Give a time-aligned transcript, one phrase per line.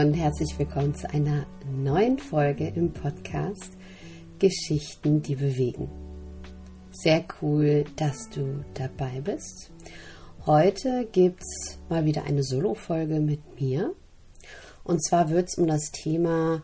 [0.00, 3.72] und herzlich willkommen zu einer neuen Folge im Podcast
[4.38, 5.90] Geschichten, die bewegen.
[6.90, 9.70] Sehr cool, dass du dabei bist.
[10.46, 13.92] Heute gibt es mal wieder eine Solo-Folge mit mir.
[14.84, 16.62] Und zwar wird es um das Thema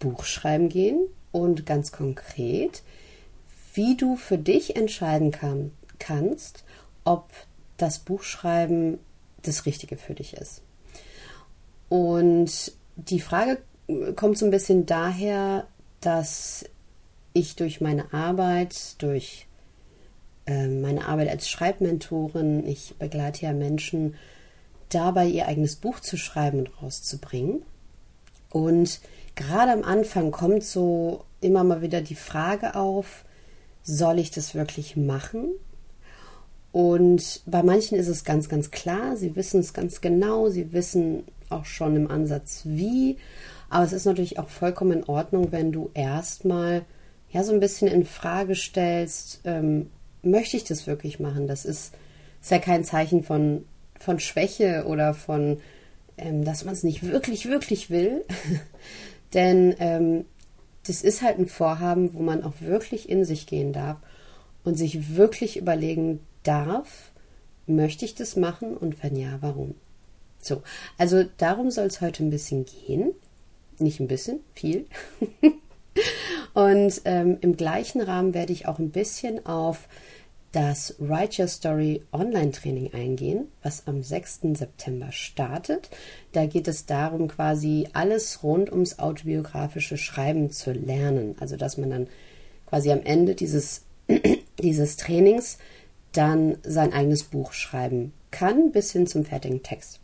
[0.00, 2.82] Buchschreiben gehen und ganz konkret,
[3.74, 6.64] wie du für dich entscheiden kann, kannst,
[7.04, 7.30] ob
[7.76, 8.98] das Buchschreiben
[9.42, 10.63] das Richtige für dich ist.
[11.94, 13.58] Und die Frage
[14.16, 15.68] kommt so ein bisschen daher,
[16.00, 16.64] dass
[17.34, 19.46] ich durch meine Arbeit, durch
[20.44, 24.16] äh, meine Arbeit als Schreibmentorin, ich begleite ja Menschen
[24.88, 27.62] dabei, ihr eigenes Buch zu schreiben und rauszubringen.
[28.50, 28.98] Und
[29.36, 33.24] gerade am Anfang kommt so immer mal wieder die Frage auf,
[33.84, 35.46] soll ich das wirklich machen?
[36.72, 41.22] Und bei manchen ist es ganz, ganz klar, sie wissen es ganz genau, sie wissen
[41.54, 43.16] auch schon im Ansatz wie.
[43.68, 46.84] Aber es ist natürlich auch vollkommen in Ordnung, wenn du erstmal
[47.30, 49.90] ja so ein bisschen in Frage stellst, ähm,
[50.22, 51.46] möchte ich das wirklich machen?
[51.46, 51.94] Das ist,
[52.40, 53.64] ist ja kein Zeichen von,
[53.98, 55.58] von Schwäche oder von,
[56.16, 58.24] ähm, dass man es nicht wirklich, wirklich will.
[59.34, 60.24] Denn ähm,
[60.86, 63.96] das ist halt ein Vorhaben, wo man auch wirklich in sich gehen darf
[64.62, 67.10] und sich wirklich überlegen darf,
[67.66, 69.74] möchte ich das machen und wenn ja, warum?
[70.44, 70.62] So,
[70.98, 73.12] also darum soll es heute ein bisschen gehen.
[73.78, 74.86] Nicht ein bisschen, viel.
[76.54, 79.88] und ähm, im gleichen Rahmen werde ich auch ein bisschen auf
[80.54, 84.40] das Write Your Story Online-Training eingehen, was am 6.
[84.52, 85.90] September startet.
[86.30, 91.34] Da geht es darum, quasi alles rund ums autobiografische Schreiben zu lernen.
[91.40, 92.06] Also, dass man dann
[92.66, 93.82] quasi am Ende dieses,
[94.62, 95.58] dieses Trainings
[96.12, 100.00] dann sein eigenes Buch schreiben kann, bis hin zum fertigen Text.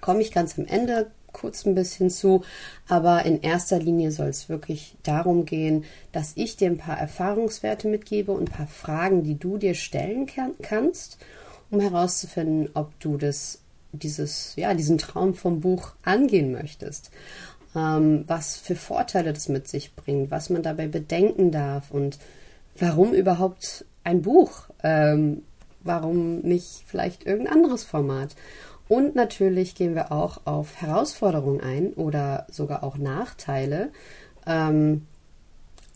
[0.00, 2.42] Komme ich ganz am Ende kurz ein bisschen zu,
[2.88, 7.88] aber in erster Linie soll es wirklich darum gehen, dass ich dir ein paar Erfahrungswerte
[7.88, 11.18] mitgebe und ein paar Fragen, die du dir stellen kann, kannst,
[11.70, 13.60] um herauszufinden, ob du das,
[13.92, 17.10] dieses, ja, diesen Traum vom Buch angehen möchtest.
[17.76, 22.18] Ähm, was für Vorteile das mit sich bringt, was man dabei bedenken darf und
[22.78, 24.62] warum überhaupt ein Buch?
[24.82, 25.42] Ähm,
[25.80, 28.34] warum nicht vielleicht irgendein anderes Format?
[28.88, 33.90] Und natürlich gehen wir auch auf Herausforderungen ein oder sogar auch Nachteile.
[34.46, 35.06] Ähm,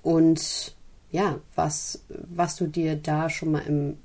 [0.03, 0.75] und
[1.11, 3.99] ja, was, was du dir da schon mal im,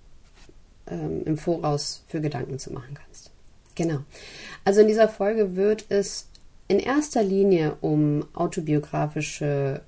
[0.88, 3.32] ähm, im Voraus für Gedanken zu machen kannst.
[3.76, 4.00] Genau.
[4.66, 6.30] Also in dieser Folge wird es
[6.68, 9.82] in erster Linie um autobiografische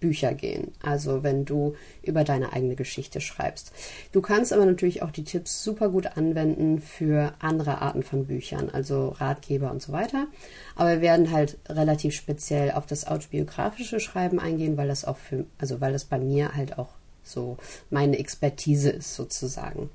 [0.00, 0.72] Bücher gehen.
[0.82, 3.72] Also wenn du über deine eigene Geschichte schreibst.
[4.12, 8.70] Du kannst aber natürlich auch die Tipps super gut anwenden für andere Arten von Büchern,
[8.70, 10.26] also Ratgeber und so weiter.
[10.74, 15.44] Aber wir werden halt relativ speziell auf das autobiografische Schreiben eingehen, weil das auch für,
[15.58, 16.88] also weil das bei mir halt auch
[17.22, 17.58] so
[17.90, 19.90] meine Expertise ist sozusagen.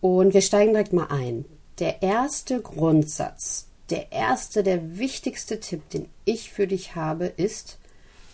[0.00, 1.44] Und wir steigen direkt mal ein.
[1.78, 7.78] Der erste Grundsatz, der erste, der wichtigste Tipp, den ich für dich habe, ist,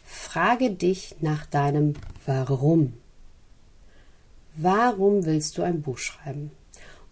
[0.05, 2.95] frage dich nach deinem Warum.
[4.55, 6.53] Warum willst du ein Buch schreiben?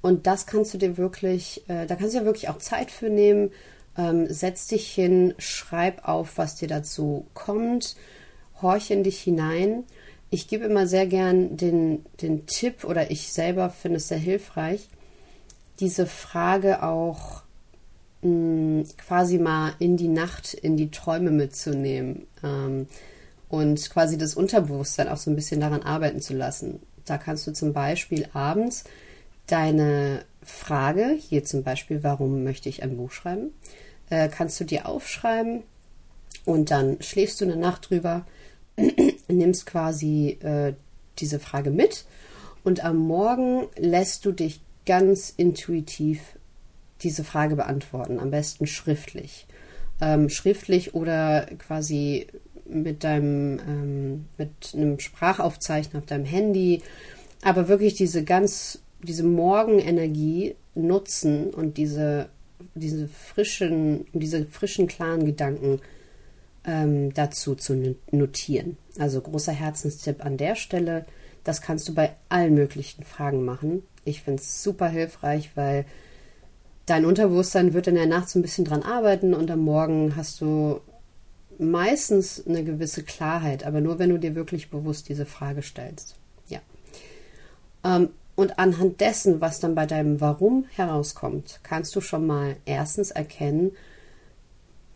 [0.00, 3.10] Und das kannst du dir wirklich, äh, da kannst du ja wirklich auch Zeit für
[3.10, 3.50] nehmen.
[3.98, 7.96] Ähm, setz dich hin, schreib auf, was dir dazu kommt,
[8.62, 9.84] horch in dich hinein.
[10.30, 14.88] Ich gebe immer sehr gern den, den Tipp oder ich selber finde es sehr hilfreich,
[15.80, 17.42] diese Frage auch
[18.98, 22.86] quasi mal in die Nacht, in die Träume mitzunehmen ähm,
[23.48, 26.80] und quasi das Unterbewusstsein auch so ein bisschen daran arbeiten zu lassen.
[27.04, 28.84] Da kannst du zum Beispiel abends
[29.46, 33.52] deine Frage, hier zum Beispiel, warum möchte ich ein Buch schreiben,
[34.10, 35.62] äh, kannst du dir aufschreiben
[36.44, 38.26] und dann schläfst du eine Nacht drüber,
[39.28, 40.74] nimmst quasi äh,
[41.18, 42.04] diese Frage mit
[42.64, 46.35] und am Morgen lässt du dich ganz intuitiv
[47.02, 49.46] diese Frage beantworten, am besten schriftlich.
[50.00, 52.26] Ähm, schriftlich oder quasi
[52.68, 56.82] mit deinem, ähm, mit einem Sprachaufzeichner auf deinem Handy,
[57.42, 62.28] aber wirklich diese ganz, diese Morgenenergie nutzen und diese,
[62.74, 65.80] diese frischen, diese frischen, klaren Gedanken
[66.66, 68.76] ähm, dazu zu notieren.
[68.98, 71.06] Also großer Herzenstipp an der Stelle.
[71.44, 73.82] Das kannst du bei allen möglichen Fragen machen.
[74.04, 75.84] Ich finde es super hilfreich, weil
[76.86, 80.40] dein Unterbewusstsein wird in der Nacht so ein bisschen dran arbeiten und am Morgen hast
[80.40, 80.80] du
[81.58, 86.16] meistens eine gewisse Klarheit, aber nur wenn du dir wirklich bewusst diese Frage stellst.
[86.48, 86.60] Ja.
[87.84, 93.10] Ähm, Und anhand dessen, was dann bei deinem Warum herauskommt, kannst du schon mal erstens
[93.10, 93.72] erkennen,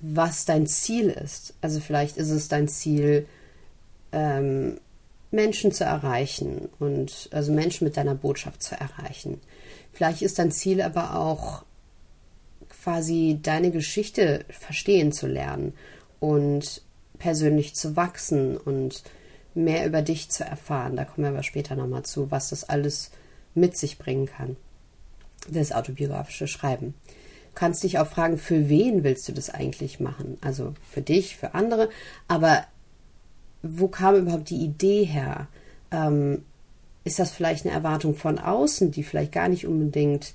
[0.00, 1.54] was dein Ziel ist.
[1.62, 3.26] Also vielleicht ist es dein Ziel,
[4.12, 4.78] ähm,
[5.30, 9.40] Menschen zu erreichen und also Menschen mit deiner Botschaft zu erreichen.
[9.92, 11.64] Vielleicht ist dein Ziel aber auch
[12.70, 15.74] quasi deine Geschichte verstehen zu lernen
[16.18, 16.82] und
[17.18, 19.02] persönlich zu wachsen und
[19.54, 20.96] mehr über dich zu erfahren.
[20.96, 23.10] Da kommen wir aber später nochmal zu, was das alles
[23.54, 24.56] mit sich bringen kann.
[25.48, 26.94] Das autobiografische Schreiben.
[27.52, 30.38] Du kannst dich auch fragen, für wen willst du das eigentlich machen?
[30.40, 31.90] Also für dich, für andere,
[32.28, 32.64] aber
[33.62, 35.48] wo kam überhaupt die Idee her?
[35.90, 36.44] Ähm,
[37.04, 40.34] ist das vielleicht eine Erwartung von außen, die vielleicht gar nicht unbedingt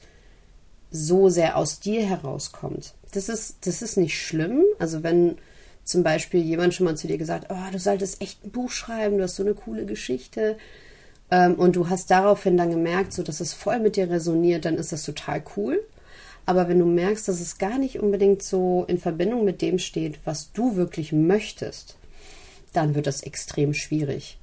[0.91, 2.93] so sehr aus dir herauskommt?
[3.11, 4.63] Das ist, das ist nicht schlimm.
[4.79, 5.37] Also wenn
[5.83, 9.17] zum Beispiel jemand schon mal zu dir gesagt, oh, du solltest echt ein Buch schreiben,
[9.17, 10.57] du hast so eine coole Geschichte.
[11.31, 14.75] Ähm, und du hast daraufhin dann gemerkt, so dass es voll mit dir resoniert, dann
[14.75, 15.81] ist das total cool.
[16.45, 20.19] Aber wenn du merkst, dass es gar nicht unbedingt so in Verbindung mit dem steht,
[20.25, 21.97] was du wirklich möchtest,
[22.73, 24.37] dann wird das extrem schwierig.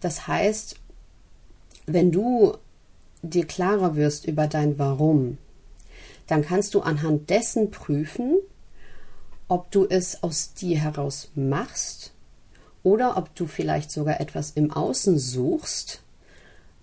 [0.00, 0.76] Das heißt,
[1.86, 2.56] wenn du
[3.22, 5.38] dir klarer wirst über dein Warum,
[6.26, 8.36] dann kannst du anhand dessen prüfen,
[9.48, 12.12] ob du es aus dir heraus machst
[12.82, 16.02] oder ob du vielleicht sogar etwas im Außen suchst,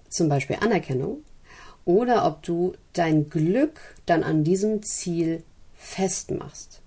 [0.10, 1.24] zum Beispiel Anerkennung,
[1.86, 5.44] oder ob du dein Glück dann an diesem Ziel
[5.76, 6.82] festmachst.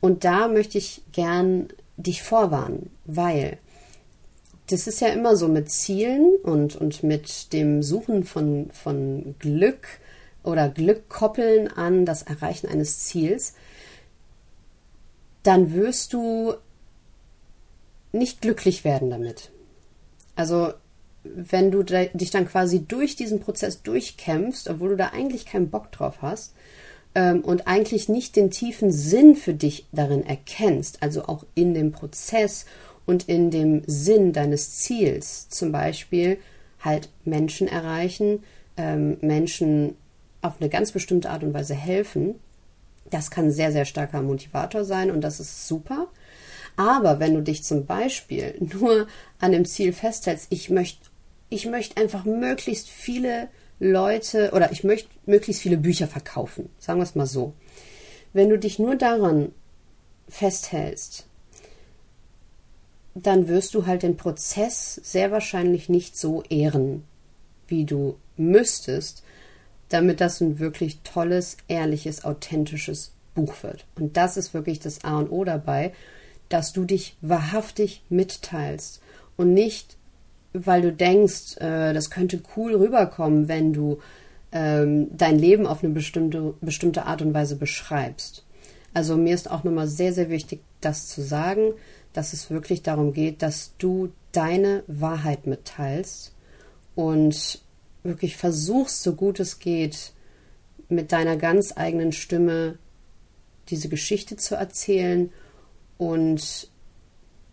[0.00, 3.58] Und da möchte ich gern dich vorwarnen, weil
[4.68, 9.86] das ist ja immer so mit Zielen und, und mit dem Suchen von, von Glück
[10.44, 13.54] oder Glück koppeln an das Erreichen eines Ziels,
[15.42, 16.54] dann wirst du
[18.12, 19.50] nicht glücklich werden damit.
[20.36, 20.72] Also
[21.24, 25.90] wenn du dich dann quasi durch diesen Prozess durchkämpfst, obwohl du da eigentlich keinen Bock
[25.90, 26.54] drauf hast
[27.14, 31.92] ähm, und eigentlich nicht den tiefen Sinn für dich darin erkennst, also auch in dem
[31.92, 32.66] Prozess
[33.06, 36.38] und in dem Sinn deines Ziels, zum Beispiel
[36.80, 38.42] halt Menschen erreichen,
[38.76, 39.96] ähm, Menschen
[40.44, 42.34] auf eine ganz bestimmte Art und Weise helfen,
[43.10, 46.08] das kann sehr, sehr starker Motivator sein und das ist super.
[46.76, 49.06] Aber wenn du dich zum Beispiel nur
[49.38, 51.08] an dem Ziel festhältst, ich möchte,
[51.48, 53.48] ich möchte einfach möglichst viele
[53.80, 57.52] Leute oder ich möchte möglichst viele Bücher verkaufen, sagen wir es mal so.
[58.32, 59.52] Wenn du dich nur daran
[60.28, 61.26] festhältst,
[63.14, 67.04] dann wirst du halt den Prozess sehr wahrscheinlich nicht so ehren,
[67.68, 69.22] wie du müsstest,
[69.88, 73.84] damit das ein wirklich tolles, ehrliches, authentisches Buch wird.
[73.98, 75.92] Und das ist wirklich das A und O dabei,
[76.48, 79.00] dass du dich wahrhaftig mitteilst
[79.36, 79.96] und nicht,
[80.52, 83.98] weil du denkst, äh, das könnte cool rüberkommen, wenn du
[84.52, 88.44] ähm, dein Leben auf eine bestimmte, bestimmte Art und Weise beschreibst.
[88.92, 91.72] Also mir ist auch nochmal sehr, sehr wichtig, das zu sagen,
[92.12, 96.32] dass es wirklich darum geht, dass du deine Wahrheit mitteilst
[96.94, 97.60] und
[98.04, 100.12] wirklich versuchst, so gut es geht,
[100.88, 102.78] mit deiner ganz eigenen Stimme
[103.70, 105.32] diese Geschichte zu erzählen
[105.96, 106.70] und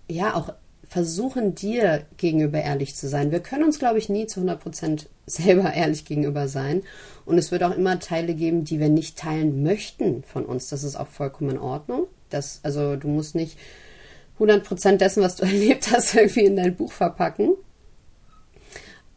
[0.09, 0.53] ja, auch
[0.91, 3.31] versuchen, dir gegenüber ehrlich zu sein.
[3.31, 6.83] Wir können uns, glaube ich, nie zu 100% selber ehrlich gegenüber sein.
[7.25, 10.67] Und es wird auch immer Teile geben, die wir nicht teilen möchten von uns.
[10.67, 12.07] Das ist auch vollkommen in Ordnung.
[12.29, 13.57] Das, also du musst nicht
[14.37, 17.53] 100% dessen, was du erlebt hast, irgendwie in dein Buch verpacken.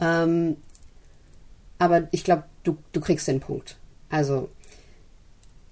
[0.00, 0.58] Ähm,
[1.84, 3.76] aber ich glaube, du, du kriegst den Punkt.
[4.08, 4.48] Also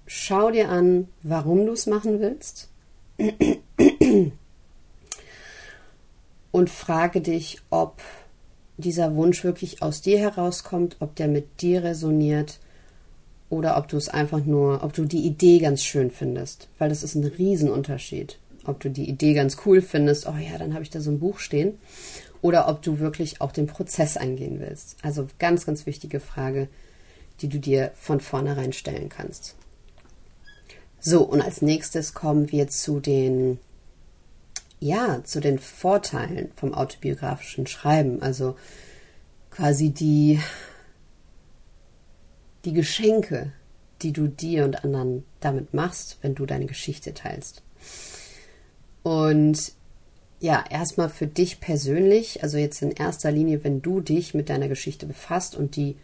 [0.05, 2.69] schau dir an, warum du es machen willst.
[6.51, 8.01] Und frage dich, ob
[8.77, 12.59] dieser Wunsch wirklich aus dir herauskommt, ob der mit dir resoniert
[13.49, 17.03] oder ob du es einfach nur, ob du die Idee ganz schön findest, weil das
[17.03, 18.37] ist ein Riesenunterschied.
[18.65, 21.19] Ob du die Idee ganz cool findest, oh ja, dann habe ich da so ein
[21.19, 21.77] Buch stehen,
[22.43, 24.97] oder ob du wirklich auch den Prozess eingehen willst.
[25.01, 26.67] Also ganz, ganz wichtige Frage,
[27.39, 29.55] die du dir von vornherein stellen kannst.
[30.99, 33.59] So, und als nächstes kommen wir zu den,
[34.81, 38.21] ja, zu den Vorteilen vom autobiografischen Schreiben.
[38.21, 38.57] Also
[39.49, 40.41] quasi die,
[42.65, 43.53] die Geschenke,
[44.01, 47.63] die du dir und anderen damit machst, wenn du deine Geschichte teilst.
[49.01, 49.71] Und
[50.43, 54.67] ja, erstmal für dich persönlich, also jetzt in erster Linie, wenn du dich mit deiner
[54.67, 55.95] Geschichte befasst und die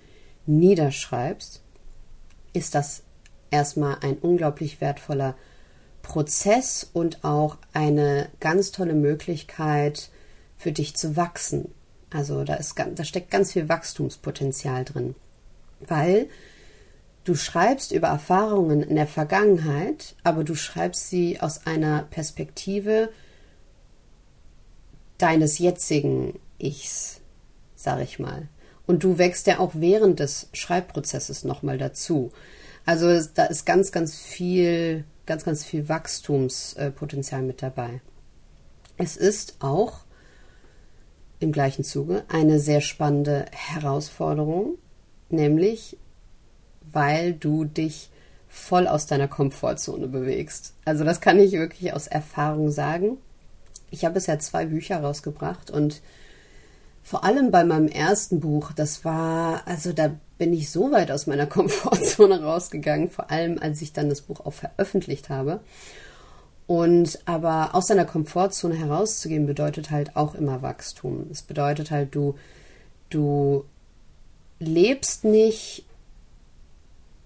[0.45, 1.61] niederschreibst,
[2.53, 3.03] ist das
[3.51, 5.35] erstmal ein unglaublich wertvoller
[6.03, 10.09] Prozess und auch eine ganz tolle Möglichkeit
[10.57, 11.73] für dich zu wachsen.
[12.09, 15.15] Also da, ist, da steckt ganz viel Wachstumspotenzial drin.
[15.81, 16.29] Weil
[17.25, 23.09] du schreibst über Erfahrungen in der Vergangenheit, aber du schreibst sie aus einer Perspektive
[25.19, 27.21] deines jetzigen Ichs,
[27.75, 28.47] sag ich mal.
[28.87, 32.31] Und du wächst ja auch während des Schreibprozesses nochmal dazu.
[32.85, 38.01] Also da ist ganz, ganz viel, ganz, ganz viel Wachstumspotenzial mit dabei.
[38.97, 39.99] Es ist auch
[41.39, 44.77] im gleichen Zuge eine sehr spannende Herausforderung,
[45.29, 45.97] nämlich
[46.91, 48.09] weil du dich
[48.47, 50.73] voll aus deiner Komfortzone bewegst.
[50.85, 53.17] Also das kann ich wirklich aus Erfahrung sagen.
[53.91, 56.01] Ich habe bisher zwei Bücher rausgebracht und
[57.01, 61.27] vor allem bei meinem ersten Buch, das war, also da bin ich so weit aus
[61.27, 65.59] meiner Komfortzone rausgegangen, vor allem als ich dann das Buch auch veröffentlicht habe.
[66.67, 71.25] Und aber aus deiner Komfortzone herauszugehen bedeutet halt auch immer Wachstum.
[71.31, 72.35] Es bedeutet halt, du,
[73.09, 73.65] du
[74.59, 75.83] lebst nicht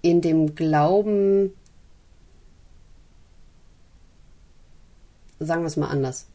[0.02, 1.52] in dem Glauben,
[5.40, 6.28] sagen wir es mal anders.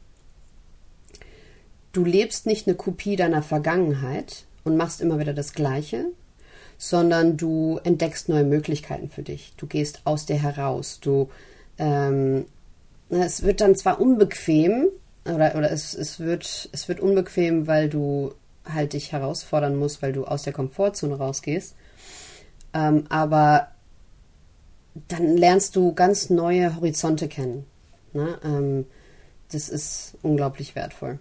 [1.92, 6.06] Du lebst nicht eine Kopie deiner Vergangenheit und machst immer wieder das Gleiche,
[6.76, 9.54] sondern du entdeckst neue Möglichkeiten für dich.
[9.56, 11.00] Du gehst aus dir heraus.
[11.00, 11.28] Du
[11.78, 12.46] ähm,
[13.10, 14.88] es wird dann zwar unbequem,
[15.24, 20.12] oder, oder es, es, wird, es wird unbequem, weil du halt dich herausfordern musst, weil
[20.12, 21.74] du aus der Komfortzone rausgehst.
[22.74, 23.68] Ähm, aber
[25.08, 27.64] dann lernst du ganz neue Horizonte kennen.
[28.12, 28.38] Ne?
[28.44, 28.86] Ähm,
[29.52, 31.18] das ist unglaublich wertvoll.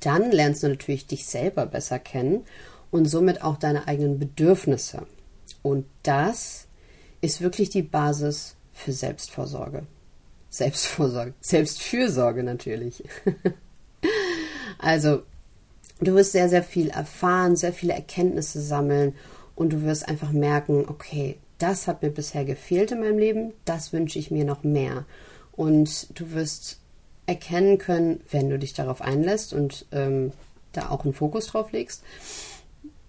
[0.00, 2.44] Dann lernst du natürlich dich selber besser kennen
[2.90, 5.06] und somit auch deine eigenen Bedürfnisse.
[5.62, 6.66] Und das
[7.20, 9.84] ist wirklich die Basis für Selbstvorsorge.
[10.48, 13.04] Selbstvorsorge, Selbstfürsorge natürlich.
[14.78, 15.22] also,
[16.00, 19.14] du wirst sehr, sehr viel erfahren, sehr viele Erkenntnisse sammeln
[19.54, 23.92] und du wirst einfach merken, okay, das hat mir bisher gefehlt in meinem Leben, das
[23.92, 25.04] wünsche ich mir noch mehr.
[25.52, 26.79] Und du wirst
[27.30, 30.32] erkennen können, wenn du dich darauf einlässt und ähm,
[30.72, 32.02] da auch einen Fokus drauf legst,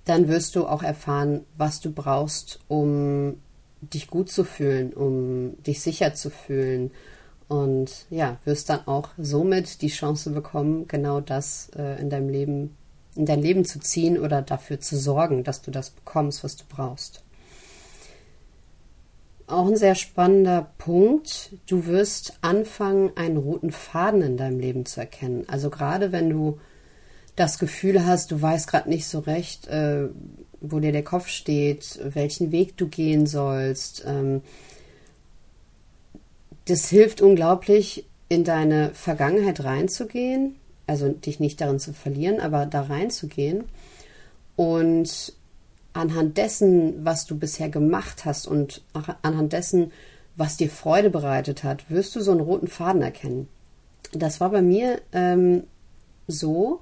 [0.06, 3.36] dann wirst du auch erfahren, was du brauchst, um
[3.82, 6.92] dich gut zu fühlen, um dich sicher zu fühlen,
[7.52, 12.78] und ja, wirst dann auch somit die Chance bekommen, genau das äh, in deinem Leben,
[13.14, 16.64] in dein Leben zu ziehen oder dafür zu sorgen, dass du das bekommst, was du
[16.70, 17.24] brauchst.
[19.52, 21.52] Auch ein sehr spannender Punkt.
[21.68, 25.44] Du wirst anfangen, einen roten Faden in deinem Leben zu erkennen.
[25.48, 26.60] Also gerade wenn du
[27.36, 30.08] das Gefühl hast, du weißt gerade nicht so recht, äh,
[30.62, 34.42] wo dir der Kopf steht, welchen Weg du gehen sollst, ähm,
[36.66, 40.56] das hilft unglaublich, in deine Vergangenheit reinzugehen,
[40.88, 43.66] also dich nicht darin zu verlieren, aber da reinzugehen
[44.56, 45.34] und
[45.94, 48.82] anhand dessen, was du bisher gemacht hast und
[49.22, 49.92] anhand dessen,
[50.36, 53.48] was dir Freude bereitet hat, wirst du so einen roten Faden erkennen.
[54.14, 55.64] Das war bei mir ähm,
[56.28, 56.82] so,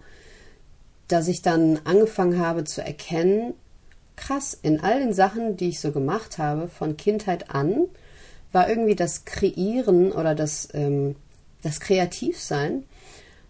[1.07, 3.53] dass ich dann angefangen habe zu erkennen,
[4.15, 7.85] krass, in all den Sachen, die ich so gemacht habe, von Kindheit an,
[8.51, 11.15] war irgendwie das Kreieren oder das, ähm,
[11.61, 12.83] das Kreativsein.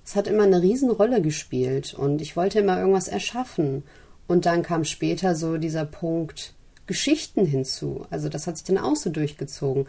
[0.06, 3.84] Es hat immer eine Riesenrolle gespielt und ich wollte immer irgendwas erschaffen.
[4.30, 6.54] Und dann kam später so dieser Punkt
[6.86, 8.06] Geschichten hinzu.
[8.12, 9.88] Also das hat sich dann auch so durchgezogen.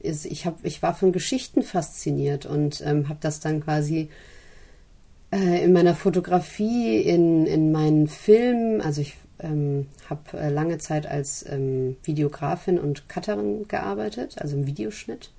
[0.00, 4.08] Ich, hab, ich war von Geschichten fasziniert und ähm, habe das dann quasi
[5.30, 11.04] äh, in meiner Fotografie, in, in meinen Filmen, also ich ähm, habe äh, lange Zeit
[11.04, 15.32] als ähm, Videografin und Cutterin gearbeitet, also im Videoschnitt.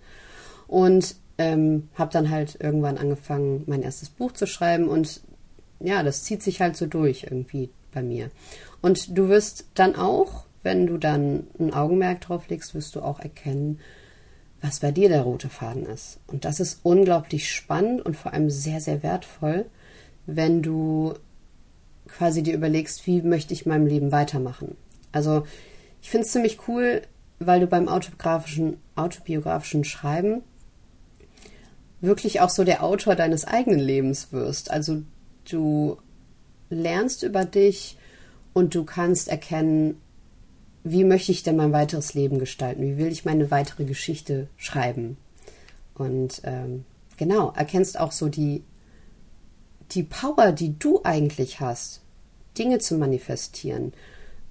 [0.68, 4.90] Und ähm, habe dann halt irgendwann angefangen, mein erstes Buch zu schreiben.
[4.90, 5.22] Und
[5.80, 8.30] ja, das zieht sich halt so durch irgendwie bei mir.
[8.82, 13.20] Und du wirst dann auch, wenn du dann ein Augenmerk drauf legst, wirst du auch
[13.20, 13.80] erkennen,
[14.62, 16.20] was bei dir der rote Faden ist.
[16.28, 19.66] Und das ist unglaublich spannend und vor allem sehr, sehr wertvoll,
[20.26, 21.14] wenn du
[22.08, 24.76] quasi dir überlegst, wie möchte ich meinem Leben weitermachen.
[25.12, 25.46] Also
[26.02, 27.02] ich finde es ziemlich cool,
[27.40, 30.44] weil du beim autobiografischen, autobiografischen Schreiben
[32.02, 34.72] wirklich auch so der Autor deines eigenen Lebens wirst.
[34.72, 35.04] Also
[35.50, 35.98] du
[36.74, 37.98] lernst über dich
[38.54, 40.00] und du kannst erkennen,
[40.84, 42.82] wie möchte ich denn mein weiteres Leben gestalten?
[42.82, 45.18] Wie will ich meine weitere Geschichte schreiben?
[45.96, 46.84] Und ähm,
[47.18, 48.64] genau, erkennst auch so die,
[49.92, 52.02] die Power, die du eigentlich hast,
[52.58, 53.94] Dinge zu manifestieren.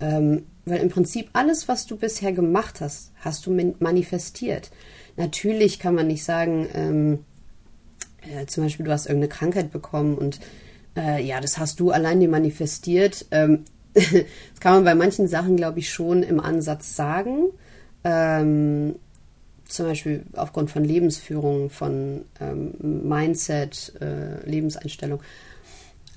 [0.00, 4.70] Ähm, weil im Prinzip alles, was du bisher gemacht hast, hast du manifestiert.
[5.16, 7.24] Natürlich kann man nicht sagen, ähm,
[8.22, 10.40] äh, zum Beispiel, du hast irgendeine Krankheit bekommen und
[10.96, 13.26] äh, ja, das hast du allein dir manifestiert.
[13.30, 17.48] Ähm, das kann man bei manchen Sachen, glaube ich, schon im Ansatz sagen.
[18.04, 18.96] Ähm,
[19.66, 25.20] zum Beispiel aufgrund von Lebensführung, von ähm, Mindset, äh, Lebenseinstellung.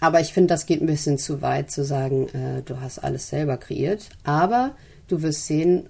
[0.02, 3.30] Aber ich finde, das geht ein bisschen zu weit zu sagen, äh, du hast alles
[3.30, 4.10] selber kreiert.
[4.24, 4.76] Aber
[5.08, 5.88] du wirst sehen,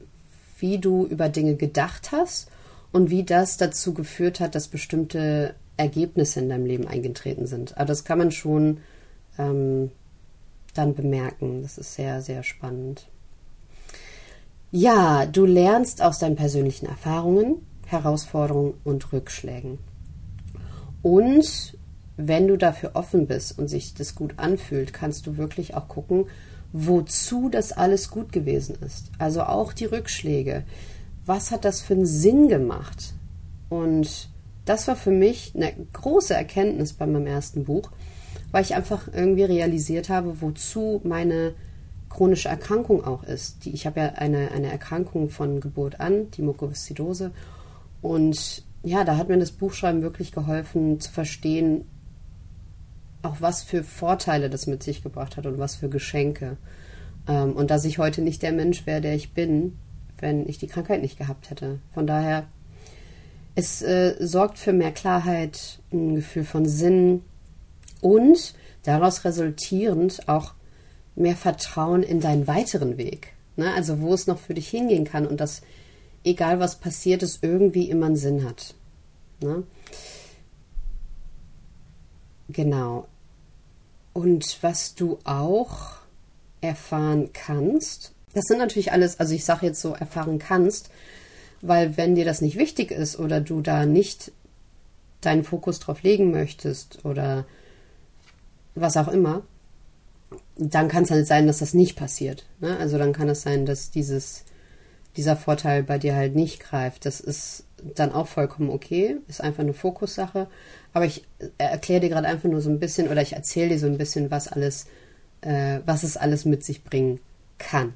[0.59, 2.49] wie du über Dinge gedacht hast
[2.91, 7.77] und wie das dazu geführt hat, dass bestimmte Ergebnisse in deinem Leben eingetreten sind.
[7.77, 8.79] Aber das kann man schon
[9.37, 9.91] ähm,
[10.73, 11.61] dann bemerken.
[11.61, 13.07] Das ist sehr, sehr spannend.
[14.71, 19.79] Ja, du lernst aus deinen persönlichen Erfahrungen, Herausforderungen und Rückschlägen.
[21.01, 21.77] Und
[22.17, 26.25] wenn du dafür offen bist und sich das gut anfühlt, kannst du wirklich auch gucken,
[26.73, 29.11] wozu das alles gut gewesen ist.
[29.17, 30.63] Also auch die Rückschläge.
[31.25, 33.13] Was hat das für einen Sinn gemacht?
[33.69, 34.29] Und
[34.65, 37.91] das war für mich eine große Erkenntnis bei meinem ersten Buch,
[38.51, 41.53] weil ich einfach irgendwie realisiert habe, wozu meine
[42.09, 43.65] chronische Erkrankung auch ist.
[43.65, 47.31] Die, ich habe ja eine, eine Erkrankung von Geburt an, die Mukoviszidose.
[48.01, 51.85] Und ja, da hat mir das Buchschreiben wirklich geholfen zu verstehen,
[53.21, 56.57] auch was für Vorteile das mit sich gebracht hat und was für Geschenke.
[57.27, 59.77] Ähm, und dass ich heute nicht der Mensch wäre, der ich bin,
[60.19, 61.79] wenn ich die Krankheit nicht gehabt hätte.
[61.93, 62.45] Von daher,
[63.55, 67.23] es äh, sorgt für mehr Klarheit, ein Gefühl von Sinn
[68.01, 70.53] und daraus resultierend auch
[71.15, 73.33] mehr Vertrauen in deinen weiteren Weg.
[73.55, 73.73] Ne?
[73.73, 75.61] Also wo es noch für dich hingehen kann und dass,
[76.25, 78.75] egal was passiert, es irgendwie immer einen Sinn hat.
[79.41, 79.63] Ne?
[82.49, 83.07] Genau.
[84.13, 85.97] Und was du auch
[86.61, 90.89] erfahren kannst, das sind natürlich alles, also ich sage jetzt so, erfahren kannst,
[91.67, 94.31] weil wenn dir das nicht wichtig ist oder du da nicht
[95.21, 97.45] deinen Fokus drauf legen möchtest oder
[98.75, 99.43] was auch immer,
[100.57, 102.45] dann kann es halt sein, dass das nicht passiert.
[102.59, 102.77] Ne?
[102.77, 104.43] Also dann kann es sein, dass dieses,
[105.17, 107.05] dieser Vorteil bei dir halt nicht greift.
[107.05, 110.47] Das ist dann auch vollkommen okay, ist einfach eine Fokussache.
[110.93, 111.25] Aber ich
[111.57, 114.31] erkläre dir gerade einfach nur so ein bisschen oder ich erzähle dir so ein bisschen,
[114.31, 114.87] was alles,
[115.41, 117.19] äh, was es alles mit sich bringen
[117.57, 117.93] kann.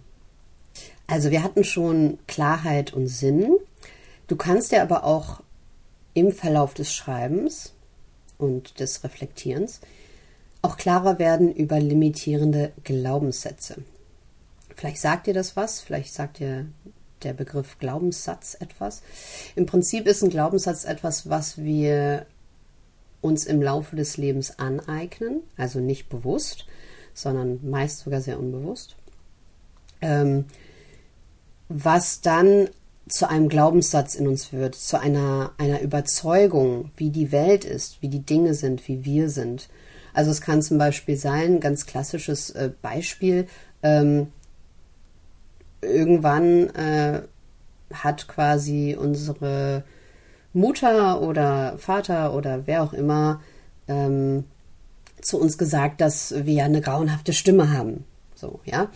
[1.10, 3.58] Also wir hatten schon Klarheit und Sinn.
[4.28, 5.42] Du kannst dir aber auch
[6.14, 7.74] im Verlauf des Schreibens
[8.38, 9.82] und des Reflektierens
[10.62, 13.78] auch klarer werden über limitierende Glaubenssätze.
[14.76, 16.68] Vielleicht sagt dir das was, vielleicht sagt dir
[17.24, 19.02] der Begriff Glaubenssatz etwas.
[19.56, 22.26] Im Prinzip ist ein Glaubenssatz etwas, was wir
[23.22, 26.66] uns im Laufe des Lebens aneignen, also nicht bewusst,
[27.14, 28.96] sondern meist sogar sehr unbewusst,
[30.02, 30.46] ähm,
[31.70, 32.70] was dann
[33.08, 38.08] zu einem Glaubenssatz in uns wird, zu einer, einer Überzeugung, wie die Welt ist, wie
[38.08, 39.70] die Dinge sind, wie wir sind.
[40.14, 43.48] Also es kann zum Beispiel sein, ganz klassisches äh, Beispiel,
[43.82, 44.28] ähm,
[45.82, 47.22] irgendwann äh,
[47.94, 49.84] hat quasi unsere
[50.54, 53.42] Mutter oder Vater oder wer auch immer
[53.88, 54.46] ähm,
[55.22, 58.06] zu uns gesagt, dass wir eine grauenhafte Stimme haben.
[58.36, 58.90] So, ja.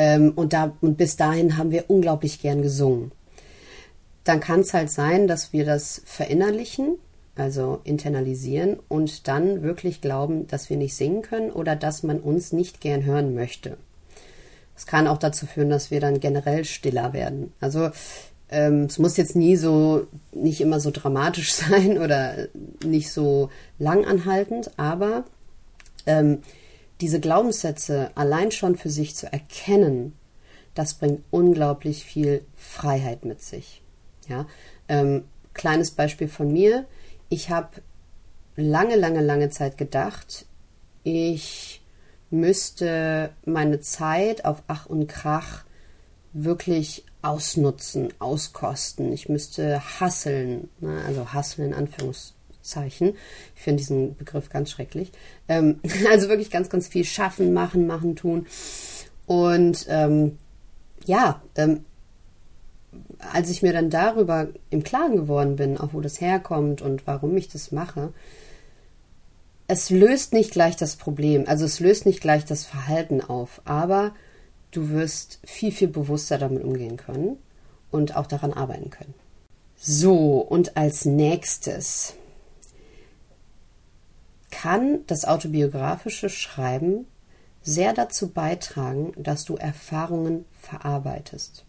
[0.00, 3.12] Ähm, und, da, und bis dahin haben wir unglaublich gern gesungen.
[4.24, 6.96] Dann kann es halt sein, dass wir das verinnerlichen
[7.36, 12.52] also internalisieren und dann wirklich glauben, dass wir nicht singen können oder dass man uns
[12.52, 13.76] nicht gern hören möchte.
[14.74, 17.52] Das kann auch dazu führen, dass wir dann generell stiller werden.
[17.60, 17.90] Also
[18.50, 22.48] ähm, es muss jetzt nie so, nicht immer so dramatisch sein oder
[22.84, 25.24] nicht so langanhaltend, aber
[26.06, 26.38] ähm,
[27.00, 30.14] diese Glaubenssätze allein schon für sich zu erkennen,
[30.74, 33.82] das bringt unglaublich viel Freiheit mit sich.
[34.28, 34.46] Ja,
[34.88, 36.86] ähm, kleines Beispiel von mir
[37.30, 37.80] ich habe
[38.56, 40.44] lange, lange, lange Zeit gedacht,
[41.04, 41.80] ich
[42.28, 45.64] müsste meine Zeit auf Ach und Krach
[46.32, 49.12] wirklich ausnutzen, auskosten.
[49.12, 51.02] Ich müsste hasseln, ne?
[51.06, 51.74] also hasseln in
[52.70, 53.14] Anführungszeichen.
[53.56, 55.12] Ich finde diesen Begriff ganz schrecklich.
[55.48, 55.80] Ähm,
[56.10, 58.46] also wirklich ganz, ganz viel schaffen, machen, machen, tun.
[59.26, 60.38] Und ähm,
[61.04, 61.84] ja, ähm,
[63.32, 67.36] als ich mir dann darüber im Klaren geworden bin, auch wo das herkommt und warum
[67.36, 68.12] ich das mache,
[69.68, 74.12] es löst nicht gleich das Problem, also es löst nicht gleich das Verhalten auf, aber
[74.72, 77.36] du wirst viel, viel bewusster damit umgehen können
[77.92, 79.14] und auch daran arbeiten können.
[79.76, 82.14] So, und als nächstes
[84.50, 87.06] kann das autobiografische Schreiben
[87.62, 91.64] sehr dazu beitragen, dass du Erfahrungen verarbeitest.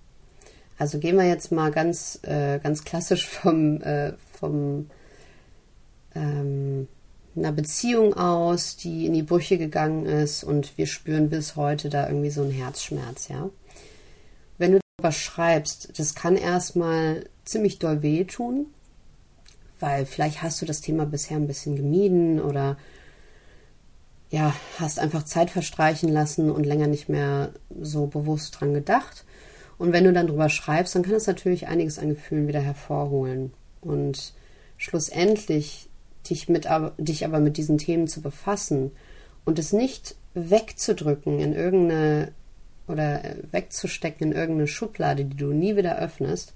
[0.77, 4.89] Also gehen wir jetzt mal ganz, äh, ganz klassisch vom, äh, vom
[6.15, 6.87] ähm,
[7.35, 12.07] einer Beziehung aus, die in die Brüche gegangen ist und wir spüren bis heute da
[12.07, 13.49] irgendwie so einen Herzschmerz, ja.
[14.57, 18.67] Wenn du darüber schreibst, das kann erstmal ziemlich doll wehtun,
[19.81, 22.77] weil vielleicht hast du das Thema bisher ein bisschen gemieden oder
[24.29, 29.25] ja, hast einfach Zeit verstreichen lassen und länger nicht mehr so bewusst dran gedacht.
[29.77, 33.51] Und wenn du dann drüber schreibst, dann kann es natürlich einiges an Gefühlen wieder hervorholen.
[33.81, 34.33] Und
[34.77, 35.89] schlussendlich
[36.29, 36.67] dich, mit,
[36.97, 38.91] dich aber mit diesen Themen zu befassen
[39.43, 42.31] und es nicht wegzudrücken in irgendeine
[42.87, 46.53] oder wegzustecken in irgendeine Schublade, die du nie wieder öffnest,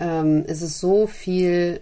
[0.00, 1.80] ähm, ist so viel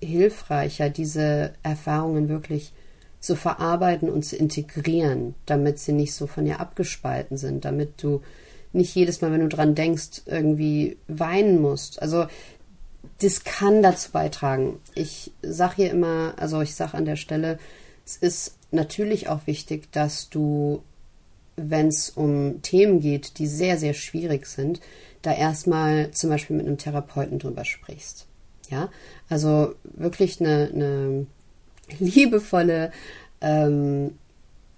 [0.00, 2.72] hilfreicher, diese Erfahrungen wirklich
[3.20, 8.22] zu verarbeiten und zu integrieren, damit sie nicht so von dir abgespalten sind, damit du
[8.72, 12.00] nicht jedes Mal, wenn du dran denkst, irgendwie weinen musst.
[12.00, 12.26] Also
[13.20, 14.78] das kann dazu beitragen.
[14.94, 17.58] Ich sage hier immer, also ich sage an der Stelle,
[18.06, 20.82] es ist natürlich auch wichtig, dass du,
[21.56, 24.80] wenn es um Themen geht, die sehr, sehr schwierig sind,
[25.22, 28.26] da erstmal zum Beispiel mit einem Therapeuten drüber sprichst.
[28.70, 28.90] Ja,
[29.28, 31.26] also wirklich eine, eine
[31.98, 32.92] liebevolle
[33.40, 34.18] ähm,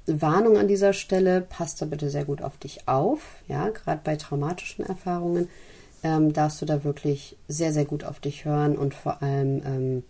[0.07, 1.41] Warnung an dieser Stelle.
[1.41, 3.21] Passt da bitte sehr gut auf dich auf.
[3.49, 5.49] Ja, gerade bei traumatischen Erfahrungen
[6.03, 10.03] ähm, darfst du da wirklich sehr, sehr gut auf dich hören und vor allem ähm,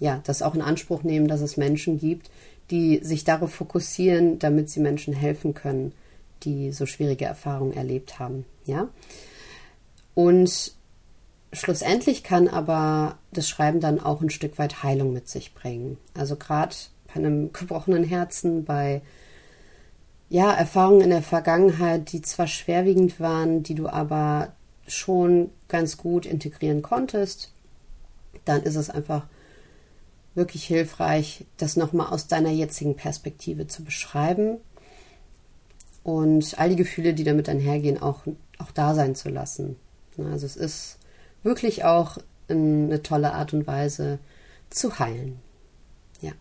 [0.00, 2.30] ja, das auch in Anspruch nehmen, dass es Menschen gibt,
[2.70, 5.92] die sich darauf fokussieren, damit sie Menschen helfen können,
[6.44, 8.44] die so schwierige Erfahrungen erlebt haben.
[8.64, 8.88] Ja.
[10.14, 10.72] Und
[11.52, 15.98] schlussendlich kann aber das Schreiben dann auch ein Stück weit Heilung mit sich bringen.
[16.14, 16.74] Also gerade
[17.06, 19.02] bei einem gebrochenen Herzen, bei
[20.30, 24.52] ja, Erfahrungen in der Vergangenheit, die zwar schwerwiegend waren, die du aber
[24.86, 27.52] schon ganz gut integrieren konntest,
[28.44, 29.26] dann ist es einfach
[30.34, 34.58] wirklich hilfreich, das nochmal aus deiner jetzigen Perspektive zu beschreiben
[36.04, 38.20] und all die Gefühle, die damit einhergehen, auch,
[38.58, 39.76] auch da sein zu lassen.
[40.26, 40.98] Also es ist
[41.42, 44.18] wirklich auch eine tolle Art und Weise
[44.70, 45.38] zu heilen.
[46.20, 46.32] Ja.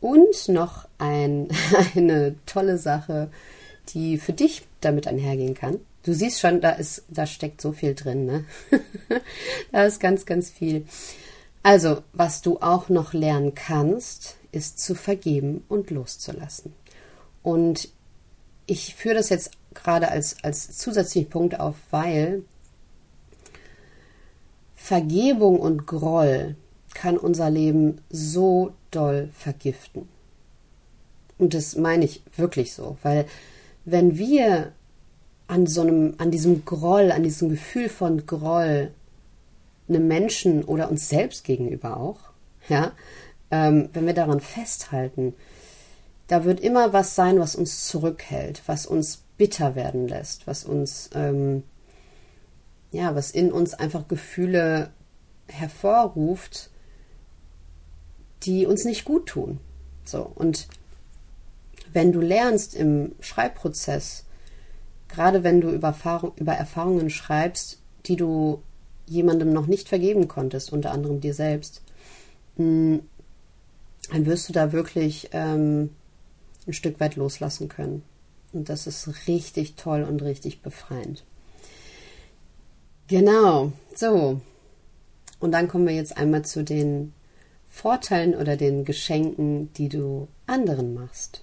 [0.00, 1.48] Und noch ein,
[1.94, 3.30] eine tolle Sache,
[3.90, 5.80] die für dich damit einhergehen kann.
[6.02, 8.44] Du siehst schon, da ist, da steckt so viel drin, ne?
[9.72, 10.86] da ist ganz, ganz viel.
[11.62, 16.74] Also, was du auch noch lernen kannst, ist zu vergeben und loszulassen.
[17.42, 17.88] Und
[18.66, 22.42] ich führe das jetzt gerade als, als zusätzlichen Punkt auf, weil
[24.74, 26.56] Vergebung und Groll
[26.94, 30.08] kann unser Leben so doll vergiften.
[31.38, 33.26] Und das meine ich wirklich so, weil
[33.84, 34.72] wenn wir
[35.46, 38.92] an so einem, an diesem Groll, an diesem Gefühl von Groll
[39.88, 42.20] einem Menschen oder uns selbst gegenüber auch,
[42.68, 42.92] ja,
[43.50, 45.34] ähm, wenn wir daran festhalten,
[46.28, 51.10] da wird immer was sein, was uns zurückhält, was uns bitter werden lässt, was uns,
[51.14, 51.64] ähm,
[52.92, 54.90] ja, was in uns einfach Gefühle
[55.48, 56.70] hervorruft,
[58.42, 59.58] die uns nicht gut tun.
[60.04, 60.68] So, und
[61.92, 64.24] wenn du lernst im Schreibprozess,
[65.08, 68.62] gerade wenn du über, Erfahrung, über Erfahrungen schreibst, die du
[69.06, 71.82] jemandem noch nicht vergeben konntest, unter anderem dir selbst,
[72.56, 72.96] mm,
[74.10, 75.90] dann wirst du da wirklich ähm,
[76.66, 78.02] ein Stück weit loslassen können.
[78.54, 81.24] Und das ist richtig toll und richtig befreiend.
[83.08, 84.40] Genau, so.
[85.40, 87.12] Und dann kommen wir jetzt einmal zu den
[87.68, 91.42] Vorteilen oder den Geschenken, die du anderen machst,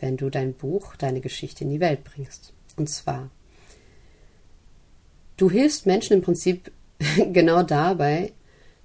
[0.00, 2.52] wenn du dein Buch, deine Geschichte in die Welt bringst.
[2.76, 3.30] Und zwar,
[5.36, 6.72] du hilfst Menschen im Prinzip
[7.32, 8.32] genau dabei,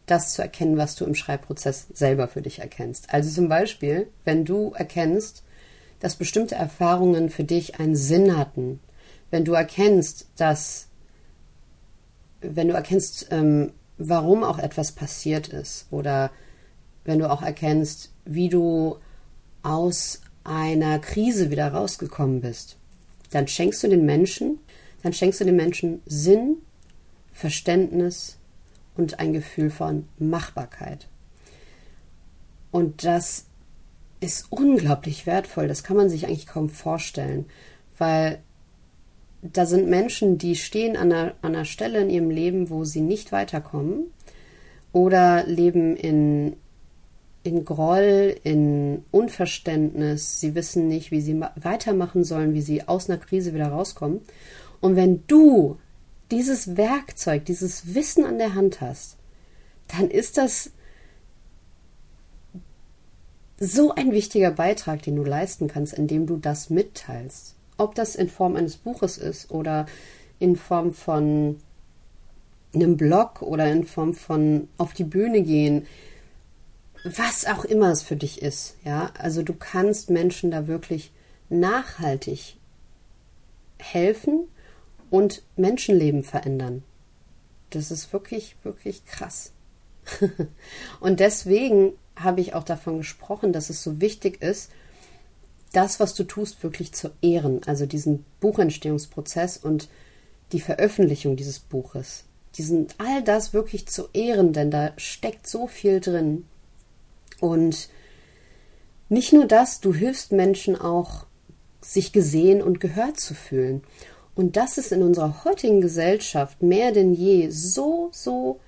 [0.06, 3.14] das zu erkennen, was du im Schreibprozess selber für dich erkennst.
[3.14, 5.44] Also zum Beispiel, wenn du erkennst,
[6.02, 8.82] dass bestimmte Erfahrungen für dich einen Sinn hatten,
[9.30, 10.88] wenn du erkennst, dass,
[12.42, 16.32] wenn du erkennst, ähm, warum auch etwas passiert ist, oder
[17.06, 18.98] wenn du auch erkennst, wie du
[19.64, 22.78] aus einer Krise wieder rausgekommen bist,
[23.30, 24.60] dann schenkst du den Menschen,
[25.04, 26.58] dann schenkst du den Menschen Sinn,
[27.32, 28.38] Verständnis
[28.98, 31.08] und ein Gefühl von Machbarkeit.
[32.72, 33.46] Und das
[34.22, 35.68] ist unglaublich wertvoll.
[35.68, 37.46] Das kann man sich eigentlich kaum vorstellen,
[37.98, 38.40] weil
[39.42, 43.02] da sind Menschen, die stehen an einer, an einer Stelle in ihrem Leben, wo sie
[43.02, 44.06] nicht weiterkommen
[44.94, 46.56] oder leben in
[47.44, 50.40] in Groll, in Unverständnis.
[50.40, 54.22] Sie wissen nicht, wie sie weitermachen sollen, wie sie aus einer Krise wieder rauskommen.
[54.80, 55.80] Und wenn du
[56.30, 59.18] dieses Werkzeug, dieses Wissen an der Hand hast,
[59.88, 60.72] dann ist das
[63.64, 67.54] so ein wichtiger Beitrag, den du leisten kannst, indem du das mitteilst.
[67.78, 69.86] Ob das in Form eines Buches ist oder
[70.40, 71.60] in Form von
[72.74, 75.86] einem Blog oder in Form von auf die Bühne gehen,
[77.04, 79.12] was auch immer es für dich ist, ja.
[79.20, 81.12] Also du kannst Menschen da wirklich
[81.50, 82.58] nachhaltig
[83.78, 84.48] helfen
[85.12, 86.82] und Menschenleben verändern.
[87.70, 89.52] Das ist wirklich, wirklich krass.
[91.00, 94.72] und deswegen habe ich auch davon gesprochen, dass es so wichtig ist,
[95.74, 97.62] das, was du tust, wirklich zu ehren.
[97.66, 99.88] Also diesen Buchentstehungsprozess und
[100.52, 102.26] die Veröffentlichung dieses Buches.
[102.56, 106.46] Diesen, all das wirklich zu ehren, denn da steckt so viel drin.
[107.40, 107.90] Und
[109.08, 111.26] nicht nur das, du hilfst Menschen auch,
[111.82, 113.82] sich gesehen und gehört zu fühlen.
[114.36, 118.60] Und das ist in unserer heutigen Gesellschaft mehr denn je so, so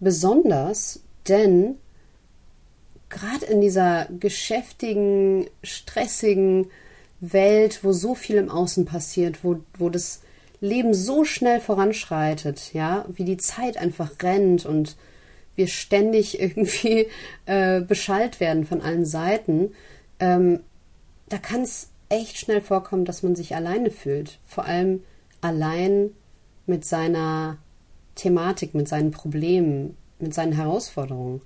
[0.00, 1.76] besonders, denn
[3.10, 6.70] gerade in dieser geschäftigen, stressigen
[7.20, 10.22] Welt, wo so viel im Außen passiert, wo, wo das
[10.60, 14.96] Leben so schnell voranschreitet, ja, wie die Zeit einfach rennt und
[15.56, 17.06] wir ständig irgendwie
[17.46, 19.72] äh, beschallt werden von allen Seiten,
[20.20, 20.60] ähm,
[21.28, 24.38] da kann es echt schnell vorkommen, dass man sich alleine fühlt.
[24.46, 25.02] Vor allem
[25.40, 26.10] allein
[26.66, 27.58] mit seiner
[28.14, 31.42] Thematik, mit seinen Problemen, mit seinen Herausforderungen.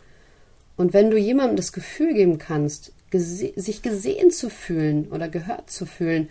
[0.77, 5.71] Und wenn du jemandem das Gefühl geben kannst, gese sich gesehen zu fühlen oder gehört
[5.71, 6.29] zu fühlen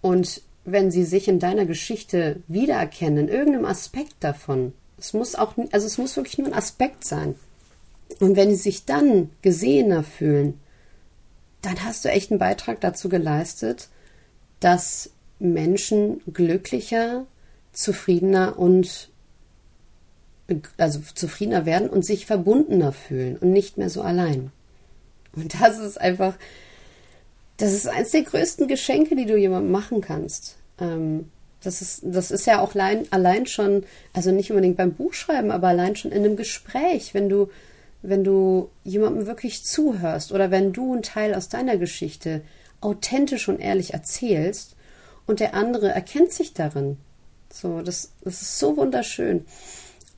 [0.00, 5.54] und wenn sie sich in deiner Geschichte wiedererkennen, in irgendeinem Aspekt davon, es muss auch,
[5.72, 7.36] also es muss wirklich nur ein Aspekt sein.
[8.20, 10.58] Und wenn sie sich dann gesehener fühlen,
[11.62, 13.88] dann hast du echt einen Beitrag dazu geleistet,
[14.60, 17.26] dass Menschen glücklicher,
[17.72, 19.10] zufriedener und
[20.76, 24.50] also zufriedener werden und sich verbundener fühlen und nicht mehr so allein.
[25.34, 26.34] Und das ist einfach,
[27.58, 30.56] das ist eines der größten Geschenke, die du jemandem machen kannst.
[30.80, 31.30] Ähm,
[31.62, 35.68] das ist, das ist ja auch allein, allein schon, also nicht unbedingt beim Buchschreiben, aber
[35.68, 37.50] allein schon in einem Gespräch, wenn du,
[38.02, 42.42] wenn du jemandem wirklich zuhörst oder wenn du einen Teil aus deiner Geschichte
[42.80, 44.76] authentisch und ehrlich erzählst
[45.26, 46.96] und der andere erkennt sich darin.
[47.52, 49.44] So, das, das ist so wunderschön.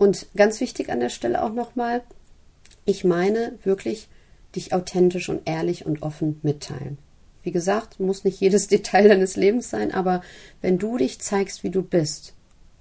[0.00, 2.00] Und ganz wichtig an der Stelle auch nochmal,
[2.86, 4.08] ich meine wirklich
[4.56, 6.96] dich authentisch und ehrlich und offen mitteilen.
[7.42, 10.22] Wie gesagt, muss nicht jedes Detail deines Lebens sein, aber
[10.62, 12.32] wenn du dich zeigst, wie du bist,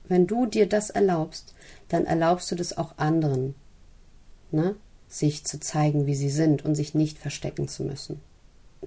[0.08, 1.54] wenn du dir das erlaubst,
[1.90, 3.54] dann erlaubst du das auch anderen,
[4.52, 4.78] ne?
[5.10, 8.22] sich zu zeigen, wie sie sind und sich nicht verstecken zu müssen.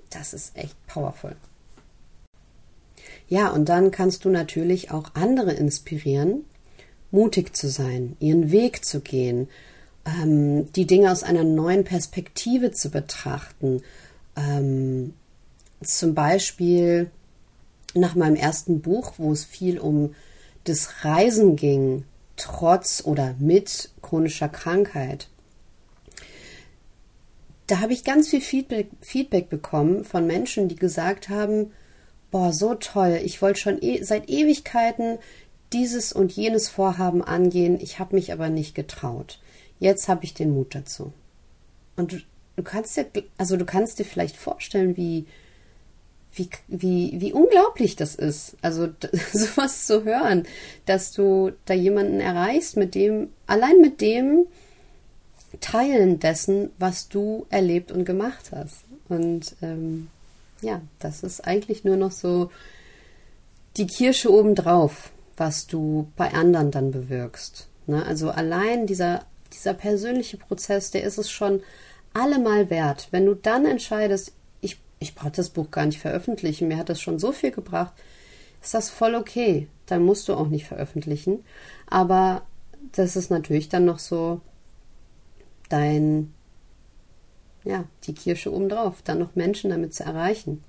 [0.08, 1.36] Das ist echt powerful.
[3.28, 6.46] Ja, und dann kannst du natürlich auch andere inspirieren,
[7.12, 9.48] mutig zu sein, ihren Weg zu gehen,
[10.04, 13.82] ähm, die Dinge aus einer neuen Perspektive zu betrachten.
[14.36, 15.14] Ähm,
[15.82, 17.10] zum Beispiel
[17.94, 20.14] nach meinem ersten Buch, wo es viel um
[20.64, 22.04] das Reisen ging,
[22.36, 25.28] trotz oder mit chronischer Krankheit.
[27.66, 31.72] Da habe ich ganz viel Feedback, Feedback bekommen von Menschen, die gesagt haben,
[32.30, 35.18] boah, so toll, ich wollte schon e seit Ewigkeiten
[35.72, 39.40] dieses und jenes Vorhaben angehen, ich habe mich aber nicht getraut.
[39.78, 41.12] Jetzt habe ich den Mut dazu.
[41.96, 42.16] Und du,
[42.56, 43.06] du, kannst dir,
[43.38, 45.26] also du kannst dir vielleicht vorstellen, wie,
[46.34, 48.56] wie, wie, wie unglaublich das ist.
[48.62, 48.88] Also
[49.32, 50.44] sowas zu hören,
[50.86, 54.46] dass du da jemanden erreichst, mit dem, allein mit dem
[55.60, 58.84] Teilen dessen, was du erlebt und gemacht hast.
[59.08, 60.08] Und ähm,
[60.62, 62.50] ja, das ist eigentlich nur noch so
[63.76, 65.10] die Kirsche obendrauf
[65.42, 67.66] was du bei anderen dann bewirkst.
[67.88, 68.06] Ne?
[68.06, 71.62] Also allein dieser, dieser persönliche Prozess, der ist es schon
[72.14, 73.08] allemal wert.
[73.10, 77.00] Wenn du dann entscheidest, ich, ich brauche das Buch gar nicht veröffentlichen, mir hat das
[77.00, 77.92] schon so viel gebracht,
[78.62, 79.66] ist das voll okay.
[79.86, 81.44] Dann musst du auch nicht veröffentlichen.
[81.88, 82.42] Aber
[82.92, 84.40] das ist natürlich dann noch so
[85.68, 86.32] dein,
[87.64, 90.62] ja, die Kirsche obendrauf, dann noch Menschen damit zu erreichen.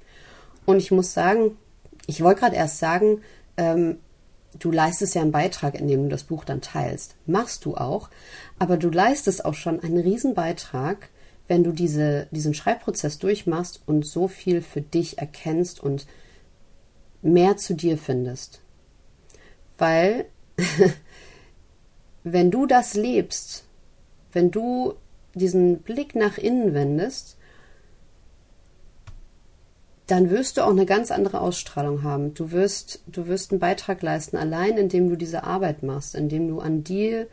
[0.66, 1.60] Und ich muss sagen,
[2.08, 3.22] ich wollte gerade erst sagen,
[3.56, 4.00] ähm,
[4.60, 7.16] du leistest ja einen Beitrag, indem du das Buch dann teilst.
[7.26, 8.10] Machst du auch,
[8.60, 11.10] aber du leistest auch schon einen Riesenbeitrag,
[11.48, 16.08] wenn du diese, diesen Schreibprozess durchmachst und so viel für dich erkennst und
[17.22, 18.62] mehr zu dir findest.
[19.78, 20.26] Weil,
[22.24, 23.66] wenn du das lebst,
[24.32, 24.94] wenn du
[25.34, 27.38] diesen Blick nach innen wendest,
[30.08, 32.34] dann wirst du auch eine ganz andere Ausstrahlung haben.
[32.34, 36.60] Du wirst, du wirst einen Beitrag leisten, allein indem du diese Arbeit machst, indem du
[36.60, 37.28] an dir,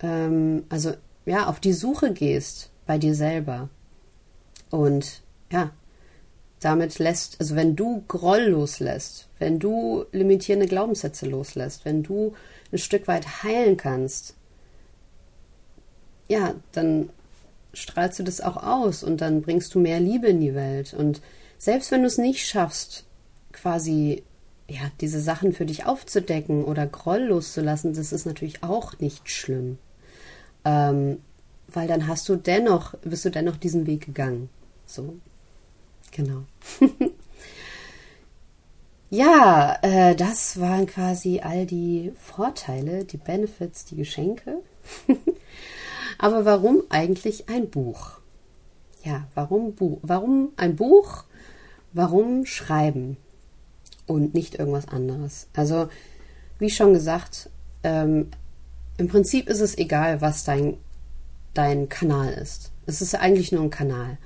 [0.00, 0.92] ähm, also
[1.26, 3.68] ja, auf die Suche gehst bei dir selber.
[4.70, 5.70] Und ja,
[6.60, 12.34] damit lässt, also wenn du Groll loslässt, wenn du limitierende Glaubenssätze loslässt, wenn du
[12.72, 14.34] ein Stück weit heilen kannst,
[16.28, 17.10] ja, dann
[17.72, 20.94] strahlst du das auch aus und dann bringst du mehr Liebe in die Welt.
[20.94, 21.20] Und
[21.64, 23.04] selbst wenn du es nicht schaffst,
[23.52, 24.22] quasi
[24.68, 29.78] ja, diese Sachen für dich aufzudecken oder Groll loszulassen, das ist natürlich auch nicht schlimm.
[30.64, 31.18] Ähm,
[31.68, 34.50] weil dann hast du dennoch, bist du dennoch diesen Weg gegangen.
[34.84, 35.16] So.
[36.12, 36.44] Genau.
[39.10, 44.58] ja, äh, das waren quasi all die Vorteile, die Benefits, die Geschenke.
[46.18, 48.18] Aber warum eigentlich ein Buch?
[49.02, 49.98] Ja, warum Buch?
[50.02, 51.24] Warum ein Buch?
[51.94, 53.16] Warum schreiben
[54.06, 55.46] und nicht irgendwas anderes?
[55.54, 55.88] Also,
[56.58, 57.48] wie schon gesagt,
[57.84, 58.30] ähm,
[58.96, 60.76] im Prinzip ist es egal, was dein,
[61.54, 62.72] dein Kanal ist.
[62.86, 64.18] Es ist eigentlich nur ein Kanal.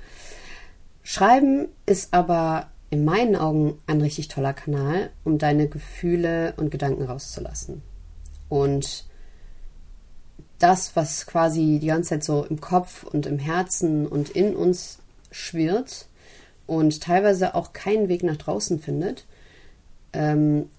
[1.03, 7.03] Schreiben ist aber in meinen Augen ein richtig toller Kanal, um deine Gefühle und Gedanken
[7.03, 7.83] rauszulassen.
[8.49, 9.05] Und
[10.57, 14.97] das, was quasi die ganze Zeit so im Kopf und im Herzen und in uns
[15.31, 16.08] schwirrt
[16.69, 19.25] und teilweise auch keinen Weg nach draußen findet,
[20.13, 20.69] ähm,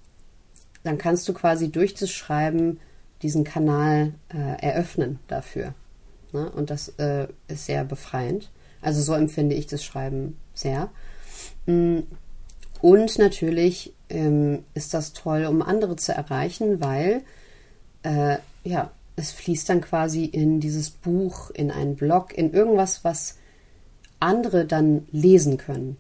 [0.85, 2.79] dann kannst du quasi durch das Schreiben
[3.22, 5.74] diesen Kanal äh, eröffnen dafür.
[6.33, 6.50] Ne?
[6.50, 8.50] Und das äh, ist sehr befreiend.
[8.81, 10.90] Also so empfinde ich das Schreiben sehr.
[11.66, 11.98] Mm,
[12.81, 17.22] und natürlich ähm, ist das toll, um andere zu erreichen, weil
[18.05, 23.37] äh, ja, es fließt dann quasi in dieses Buch, in einen Blog, in irgendwas, was
[24.20, 25.96] andere dann lesen können.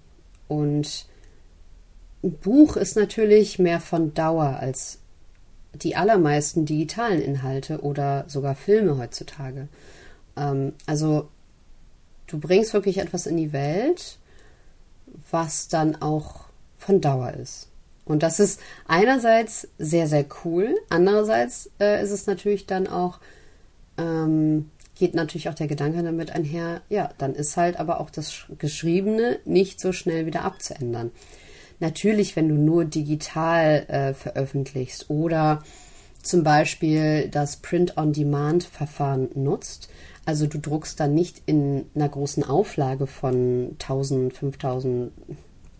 [0.48, 1.06] Und
[2.22, 4.98] ein Buch ist natürlich mehr von Dauer als
[5.74, 9.68] die allermeisten digitalen Inhalte oder sogar Filme heutzutage.
[10.36, 11.28] Ähm, also
[12.26, 14.18] du bringst wirklich etwas in die Welt,
[15.30, 16.44] was dann auch
[16.78, 17.68] von Dauer ist.
[18.04, 20.74] Und das ist einerseits sehr, sehr cool.
[20.88, 23.20] Andererseits äh, ist es natürlich dann auch,
[23.98, 28.44] ähm, geht natürlich auch der Gedanke damit einher, ja, dann ist halt aber auch das
[28.58, 31.10] Geschriebene nicht so schnell wieder abzuändern.
[31.80, 35.64] Natürlich, wenn du nur digital äh, veröffentlichst oder
[36.22, 39.88] zum Beispiel das Print-on-Demand-Verfahren nutzt,
[40.26, 45.12] also du druckst dann nicht in einer großen Auflage von 1000, 5000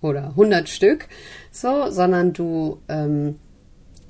[0.01, 1.09] oder 100 Stück,
[1.53, 3.39] so, sondern du, ähm,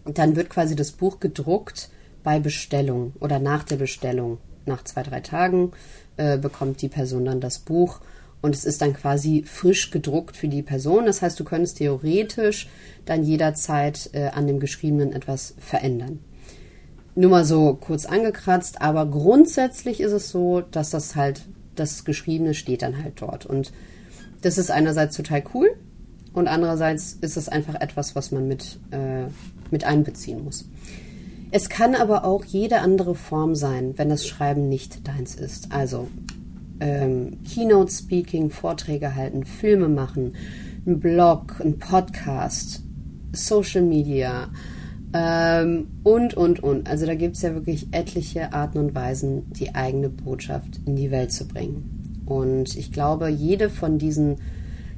[0.04, 1.90] dann wird quasi das Buch gedruckt
[2.22, 4.38] bei Bestellung oder nach der Bestellung.
[4.66, 5.72] Nach zwei, drei Tagen
[6.16, 8.00] äh, bekommt die Person dann das Buch
[8.42, 11.06] und es ist dann quasi frisch gedruckt für die Person.
[11.06, 12.68] Das heißt, du könntest theoretisch
[13.04, 16.20] dann jederzeit äh, an dem Geschriebenen etwas verändern.
[17.14, 21.42] Nur mal so kurz angekratzt, aber grundsätzlich ist es so, dass das halt,
[21.74, 23.46] das Geschriebene steht dann halt dort.
[23.46, 23.72] Und
[24.42, 25.76] das ist einerseits total cool
[26.32, 29.24] und andererseits ist es einfach etwas, was man mit, äh,
[29.70, 30.66] mit einbeziehen muss.
[31.52, 35.72] Es kann aber auch jede andere Form sein, wenn das Schreiben nicht deins ist.
[35.72, 36.08] Also
[36.78, 40.34] ähm, Keynote Speaking, Vorträge halten, Filme machen,
[40.86, 42.82] ein Blog, ein Podcast,
[43.32, 44.48] Social Media
[45.12, 46.88] ähm, und, und, und.
[46.88, 51.10] Also da gibt es ja wirklich etliche Arten und Weisen, die eigene Botschaft in die
[51.10, 52.22] Welt zu bringen.
[52.26, 54.36] Und ich glaube, jede von diesen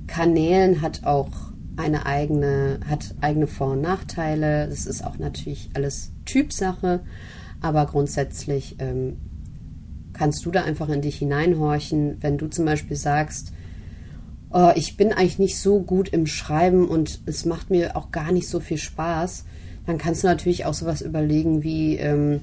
[0.07, 1.31] Kanälen hat auch
[1.77, 4.69] eine eigene, hat eigene Vor- und Nachteile.
[4.69, 7.01] Das ist auch natürlich alles Typsache,
[7.61, 9.17] aber grundsätzlich ähm,
[10.13, 13.53] kannst du da einfach in dich hineinhorchen, wenn du zum Beispiel sagst,
[14.51, 18.33] oh, ich bin eigentlich nicht so gut im Schreiben und es macht mir auch gar
[18.33, 19.45] nicht so viel Spaß,
[19.87, 22.43] dann kannst du natürlich auch sowas überlegen wie ähm,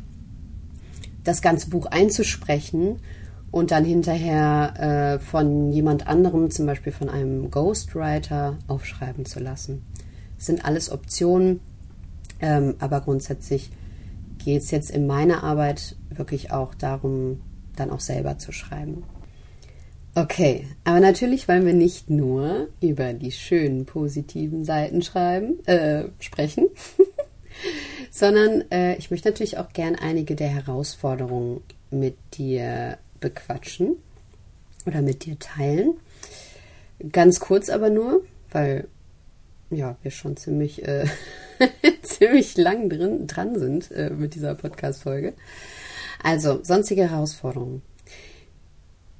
[1.23, 2.99] das ganze Buch einzusprechen
[3.51, 9.83] und dann hinterher äh, von jemand anderem, zum Beispiel von einem Ghostwriter, aufschreiben zu lassen.
[10.37, 11.59] Das sind alles Optionen,
[12.41, 13.71] ähm, aber grundsätzlich
[14.43, 17.41] geht es jetzt in meiner Arbeit wirklich auch darum,
[17.75, 19.03] dann auch selber zu schreiben.
[20.15, 26.67] Okay, aber natürlich wollen wir nicht nur über die schönen positiven Seiten schreiben, äh, sprechen,
[28.11, 31.61] sondern äh, ich möchte natürlich auch gern einige der Herausforderungen
[31.91, 33.97] mit dir bequatschen
[34.85, 35.93] oder mit dir teilen.
[37.11, 38.87] Ganz kurz aber nur, weil
[39.69, 41.05] ja, wir schon ziemlich, äh,
[42.01, 45.33] ziemlich lang drin, dran sind äh, mit dieser Podcast-Folge.
[46.23, 47.81] Also, sonstige Herausforderungen.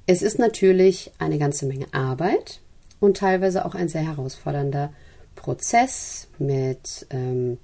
[0.06, 2.60] Es ist natürlich eine ganze Menge Arbeit
[2.98, 4.92] und teilweise auch ein sehr herausfordernder
[5.36, 7.58] Prozess mit ähm,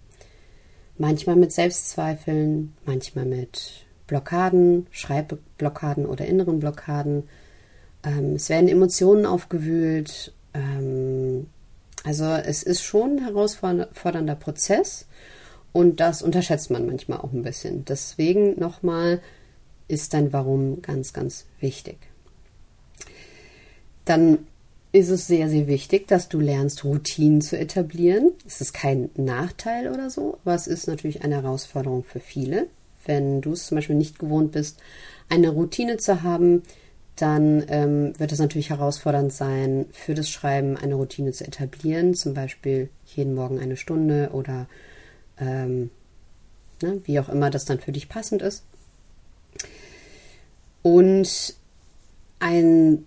[0.97, 7.25] manchmal mit Selbstzweifeln, manchmal mit Blockaden, Schreibblockaden oder inneren Blockaden.
[8.05, 10.33] Ähm, es werden Emotionen aufgewühlt.
[10.55, 11.49] Ähm,
[12.07, 15.07] also es ist schon ein herausfordernder Prozess
[15.73, 17.85] und das unterschätzt man manchmal auch ein bisschen.
[17.85, 19.21] Deswegen nochmal
[19.89, 21.99] ist dein Warum ganz, ganz wichtig.
[24.05, 24.47] Dann
[24.93, 28.31] ist es sehr, sehr wichtig, dass du lernst, Routinen zu etablieren.
[28.47, 32.69] Es ist kein Nachteil oder so, aber es ist natürlich eine Herausforderung für viele.
[33.05, 34.79] Wenn du es zum Beispiel nicht gewohnt bist,
[35.29, 36.63] eine Routine zu haben,
[37.17, 42.35] dann ähm, wird es natürlich herausfordernd sein, für das Schreiben eine Routine zu etablieren, zum
[42.35, 44.67] Beispiel jeden Morgen eine Stunde oder
[45.39, 45.91] ähm,
[46.83, 48.65] ne, wie auch immer das dann für dich passend ist.
[50.83, 51.57] Und
[52.39, 53.05] ein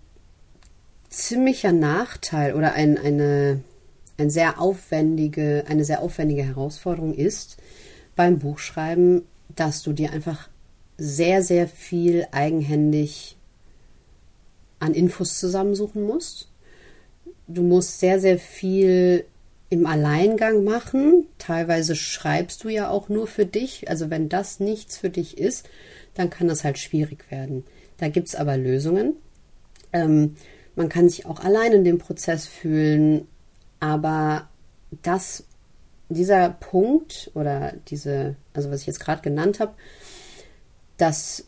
[1.10, 3.62] ziemlicher Nachteil oder ein, eine,
[4.18, 7.58] ein sehr aufwendige, eine sehr aufwendige Herausforderung ist
[8.16, 9.24] beim Buchschreiben,
[9.56, 10.50] dass du dir einfach
[10.98, 13.38] sehr, sehr viel eigenhändig
[14.80, 16.50] an Infos zusammensuchen musst.
[17.48, 19.26] Du musst sehr, sehr viel
[19.70, 21.28] im Alleingang machen.
[21.38, 23.90] Teilweise schreibst du ja auch nur für dich.
[23.90, 25.70] Also wenn das nichts für dich ist,
[26.16, 27.64] dann kann das halt schwierig werden.
[27.98, 29.16] Da gibt es aber Lösungen.
[29.94, 30.36] Ähm,
[30.76, 33.28] man kann sich auch allein in dem Prozess fühlen,
[33.80, 34.50] aber
[35.02, 35.44] das,
[36.08, 39.74] dieser Punkt oder diese, also was ich jetzt gerade genannt habe,
[40.98, 41.46] das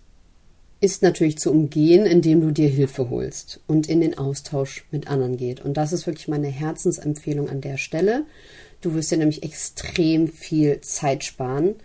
[0.81, 5.37] ist natürlich zu umgehen, indem du dir Hilfe holst und in den Austausch mit anderen
[5.37, 5.63] geht.
[5.63, 8.25] Und das ist wirklich meine Herzensempfehlung an der Stelle.
[8.81, 11.75] Du wirst dir nämlich extrem viel Zeit sparen,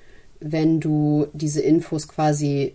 [0.41, 2.75] wenn du diese Infos quasi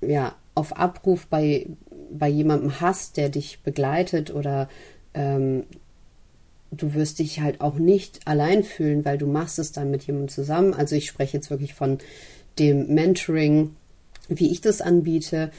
[0.00, 1.66] ja auf Abruf bei,
[2.10, 4.70] bei jemandem hast, der dich begleitet oder
[5.12, 5.64] ähm,
[6.70, 10.28] du wirst dich halt auch nicht allein fühlen, weil du machst es dann mit jemandem
[10.28, 10.72] zusammen.
[10.72, 11.98] Also ich spreche jetzt wirklich von
[12.58, 13.76] dem Mentoring,
[14.28, 15.50] wie ich das anbiete,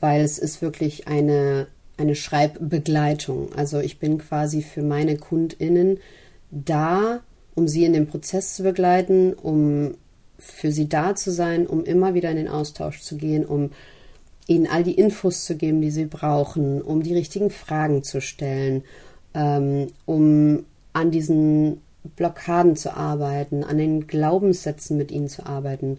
[0.00, 1.66] weil es ist wirklich eine,
[1.96, 3.52] eine Schreibbegleitung.
[3.54, 5.98] Also ich bin quasi für meine KundInnen
[6.50, 7.20] da,
[7.54, 9.94] um sie in dem Prozess zu begleiten, um
[10.38, 13.70] für sie da zu sein, um immer wieder in den Austausch zu gehen, um
[14.46, 18.82] ihnen all die Infos zu geben, die sie brauchen, um die richtigen Fragen zu stellen,
[19.34, 21.82] ähm, um an diesen
[22.16, 25.98] Blockaden zu arbeiten, an den Glaubenssätzen mit ihnen zu arbeiten.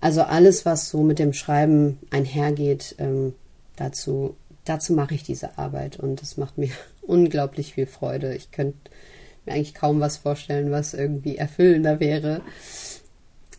[0.00, 3.34] Also alles, was so mit dem Schreiben einhergeht, ähm,
[3.76, 6.70] dazu, dazu mache ich diese Arbeit und das macht mir
[7.02, 8.34] unglaublich viel Freude.
[8.34, 8.78] Ich könnte
[9.44, 12.42] mir eigentlich kaum was vorstellen, was irgendwie erfüllender wäre.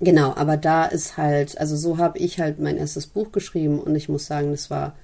[0.02, 3.96] Genau, aber da ist halt, also so habe ich halt mein erstes Buch geschrieben und
[3.96, 4.96] ich muss sagen, das war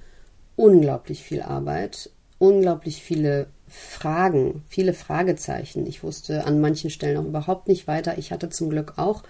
[0.56, 5.86] unglaublich viel Arbeit, unglaublich viele Fragen, viele Fragezeichen.
[5.86, 8.18] Ich wusste an manchen Stellen auch überhaupt nicht weiter.
[8.18, 9.24] Ich hatte zum Glück auch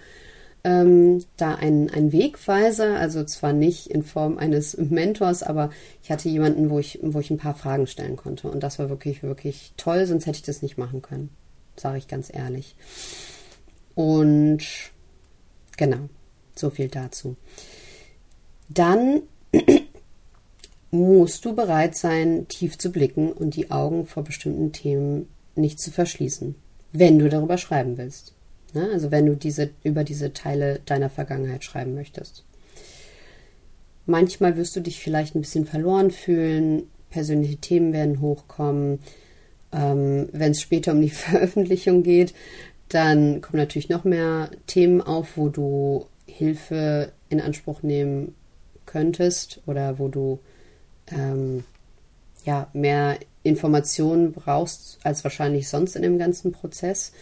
[0.66, 5.70] ähm, da ein, ein Wegweiser, also zwar nicht in Form eines Mentors, aber
[6.02, 8.50] ich hatte jemanden, wo ich, wo ich ein paar Fragen stellen konnte.
[8.50, 11.30] Und das war wirklich, wirklich toll, sonst hätte ich das nicht machen können,
[11.76, 12.74] sage ich ganz ehrlich.
[13.94, 14.64] Und
[15.76, 16.08] genau,
[16.56, 17.36] so viel dazu.
[18.68, 19.22] Dann
[20.90, 25.92] musst du bereit sein, tief zu blicken und die Augen vor bestimmten Themen nicht zu
[25.92, 26.56] verschließen,
[26.90, 28.35] wenn du darüber schreiben willst.
[28.72, 28.88] Ne?
[28.92, 32.44] Also wenn du diese, über diese Teile deiner Vergangenheit schreiben möchtest.
[34.06, 39.00] Manchmal wirst du dich vielleicht ein bisschen verloren fühlen, persönliche Themen werden hochkommen.
[39.72, 42.34] Ähm, wenn es später um die Veröffentlichung geht,
[42.88, 48.34] dann kommen natürlich noch mehr Themen auf, wo du Hilfe in Anspruch nehmen
[48.84, 50.38] könntest oder wo du
[51.08, 51.64] ähm,
[52.44, 57.12] ja mehr Informationen brauchst als wahrscheinlich sonst in dem ganzen Prozess.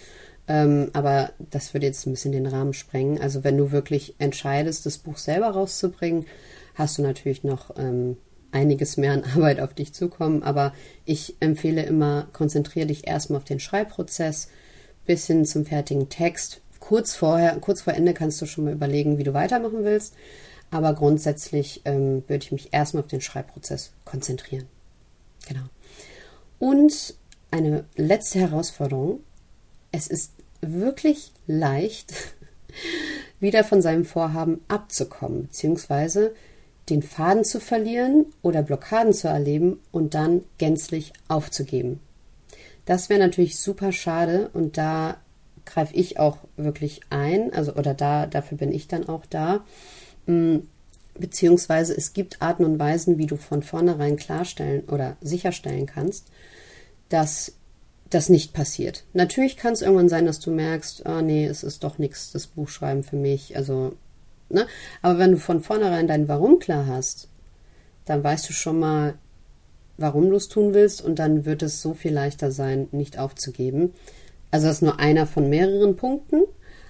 [0.47, 3.21] Ähm, aber das würde jetzt ein bisschen den Rahmen sprengen.
[3.21, 6.27] Also wenn du wirklich entscheidest, das Buch selber rauszubringen,
[6.75, 8.17] hast du natürlich noch ähm,
[8.53, 10.43] einiges mehr an Arbeit auf dich zukommen.
[10.43, 10.75] Aber
[11.05, 14.49] ich empfehle immer, konzentriere dich erstmal auf den Schreibprozess
[15.07, 16.61] bis hin zum fertigen Text.
[16.79, 20.15] Kurz vorher, kurz vor Ende kannst du schon mal überlegen, wie du weitermachen willst.
[20.71, 24.67] Aber grundsätzlich ähm, würde ich mich erstmal auf den Schreibprozess konzentrieren.
[25.47, 25.65] Genau.
[26.59, 27.15] Und
[27.51, 29.21] eine letzte Herausforderung
[29.95, 32.13] es ist wirklich leicht,
[33.41, 36.35] wieder von seinem Vorhaben abzukommen, beziehungsweise
[36.89, 42.01] den Faden zu verlieren oder Blockaden zu erleben und dann gänzlich aufzugeben.
[42.85, 45.17] Das wäre natürlich super schade und da
[45.65, 49.65] greife ich auch wirklich ein, also oder da dafür bin ich dann auch da.
[50.27, 50.59] Mm,
[51.19, 56.27] beziehungsweise es gibt Arten und Weisen, wie du von vornherein klarstellen oder sicherstellen kannst,
[57.09, 57.53] dass
[58.11, 59.05] das nicht passiert.
[59.13, 62.47] Natürlich kann es irgendwann sein, dass du merkst, ah nee, es ist doch nichts, das
[62.47, 63.57] Buchschreiben für mich.
[63.57, 63.95] Also,
[64.49, 64.67] ne?
[65.03, 67.29] Aber wenn du von vornherein dein Warum klar hast,
[68.05, 69.15] dann weißt du schon mal,
[69.97, 73.95] warum du es tun willst und dann wird es so viel leichter sein, nicht aufzugeben.
[74.51, 76.43] Also das ist nur einer von mehreren Punkten,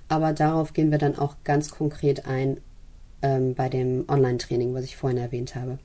[0.08, 2.58] aber darauf gehen wir dann auch ganz konkret ein
[3.22, 5.78] ähm, bei dem Online-Training, was ich vorhin erwähnt habe.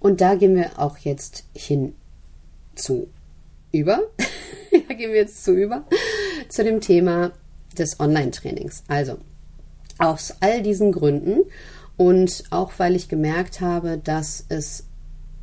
[0.00, 1.94] Und da gehen wir auch jetzt hin
[2.74, 3.08] zu
[3.72, 4.00] über.
[4.88, 5.84] da gehen wir jetzt zu über
[6.48, 7.32] zu dem Thema
[7.76, 8.84] des Online-Trainings.
[8.88, 9.18] Also
[9.98, 11.44] aus all diesen Gründen
[11.96, 14.84] und auch weil ich gemerkt habe, dass es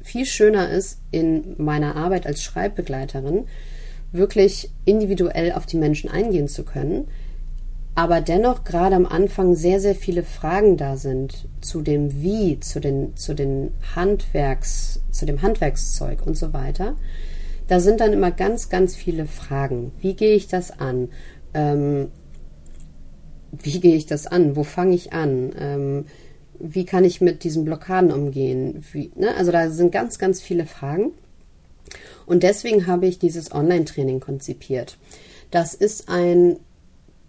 [0.02, 3.46] viel schöner ist, in meiner Arbeit als Schreibbegleiterin
[4.12, 7.08] wirklich individuell auf die Menschen eingehen zu können,
[7.96, 12.80] aber dennoch gerade am Anfang sehr, sehr viele Fragen da sind zu dem Wie, zu
[12.80, 16.96] den, zu den Handwerks, zu dem Handwerkszeug und so weiter.
[17.68, 19.92] Da sind dann immer ganz, ganz viele Fragen.
[20.00, 21.10] Wie gehe ich das an?
[21.54, 22.12] Ähm,
[23.52, 24.56] wie gehe ich das an?
[24.56, 25.52] Wo fange ich an?
[25.58, 26.06] Ähm,
[26.60, 28.84] wie kann ich mit diesen Blockaden umgehen?
[28.92, 29.36] Wie, ne?
[29.36, 31.12] Also da sind ganz, ganz viele Fragen.
[32.26, 34.98] Und deswegen habe ich dieses Online-Training konzipiert.
[35.52, 36.58] Das ist ein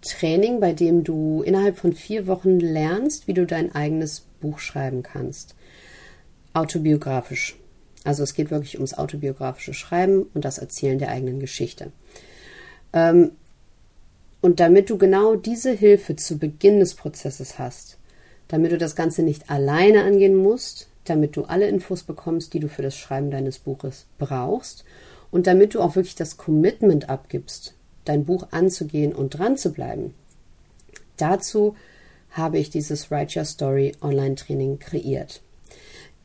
[0.01, 5.03] Training, bei dem du innerhalb von vier Wochen lernst, wie du dein eigenes Buch schreiben
[5.03, 5.55] kannst.
[6.53, 7.57] Autobiografisch.
[8.07, 11.91] Also es geht wirklich ums autobiografische Schreiben und das Erzählen der eigenen Geschichte.
[12.93, 13.31] Ähm,
[14.39, 17.97] und damit du genau diese Hilfe zu Beginn des Prozesses hast,
[18.47, 22.69] damit du das Ganze nicht alleine angehen musst, damit du alle Infos bekommst, die du
[22.69, 24.85] für das Schreiben deines Buches brauchst
[25.29, 27.73] und damit du auch wirklich das Commitment abgibst,
[28.05, 30.13] dein Buch anzugehen und dran zu bleiben.
[31.17, 31.75] Dazu
[32.29, 35.41] habe ich dieses Write Your Story Online-Training kreiert.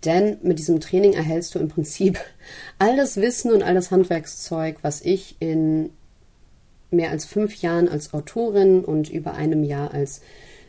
[0.05, 2.19] Denn mit diesem Training erhältst du im Prinzip
[2.79, 5.91] all das Wissen und all das Handwerkszeug, was ich in
[6.91, 10.21] mehr als fünf Jahren als Autorin und über einem Jahr als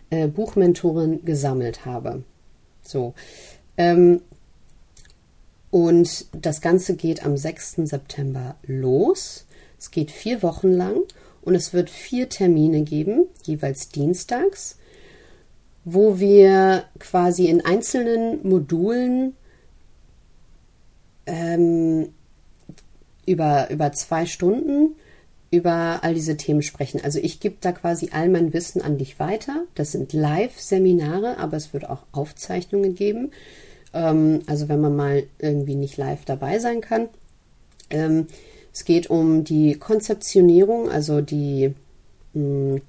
[0.09, 2.23] äh, Buchmentorin gesammelt habe.
[2.81, 3.13] So.
[3.77, 4.21] Ähm,
[5.69, 7.77] und das Ganze geht am 6.
[7.85, 9.45] September los.
[9.79, 11.01] Es geht vier Wochen lang
[11.41, 14.77] und es wird vier Termine geben, jeweils dienstags,
[15.85, 19.35] wo wir quasi in einzelnen Modulen
[21.25, 22.09] ähm,
[23.25, 24.95] über, über zwei Stunden
[25.53, 26.99] über all diese Themen sprechen.
[27.03, 29.65] Also ich gebe da quasi all mein Wissen an dich weiter.
[29.75, 33.31] Das sind Live-Seminare, aber es wird auch Aufzeichnungen geben.
[33.93, 37.07] Ähm, also wenn man mal irgendwie nicht live dabei sein kann.
[37.91, 38.25] Ähm,
[38.73, 41.75] es geht um die Konzeptionierung, also die
[42.33, 42.41] mh,
[42.75, 42.81] hm,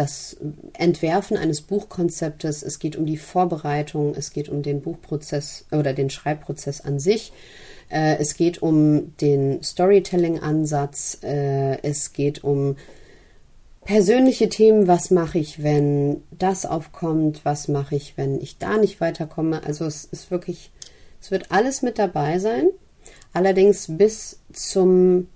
[0.00, 0.38] das
[0.72, 6.08] Entwerfen eines Buchkonzeptes, es geht um die Vorbereitung, es geht um den Buchprozess oder den
[6.08, 7.32] Schreibprozess an sich.
[7.90, 11.18] Äh, es geht um den Storytelling-Ansatz.
[11.22, 12.76] Äh, es geht um
[13.84, 14.86] persönliche Themen.
[14.86, 17.44] Was mache ich, wenn das aufkommt?
[17.44, 19.64] Was mache ich, wenn ich da nicht weiterkomme?
[19.64, 20.70] Also es ist wirklich,
[21.20, 22.68] es wird alles mit dabei sein.
[23.34, 25.28] Allerdings bis zum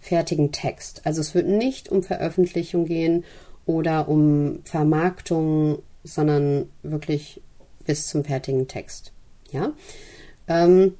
[0.00, 1.02] fertigen Text.
[1.04, 3.24] Also es wird nicht um Veröffentlichung gehen
[3.66, 7.42] oder um Vermarktung, sondern wirklich
[7.84, 9.12] bis zum fertigen Text.
[9.50, 9.72] Ja.
[10.48, 10.94] Ähm,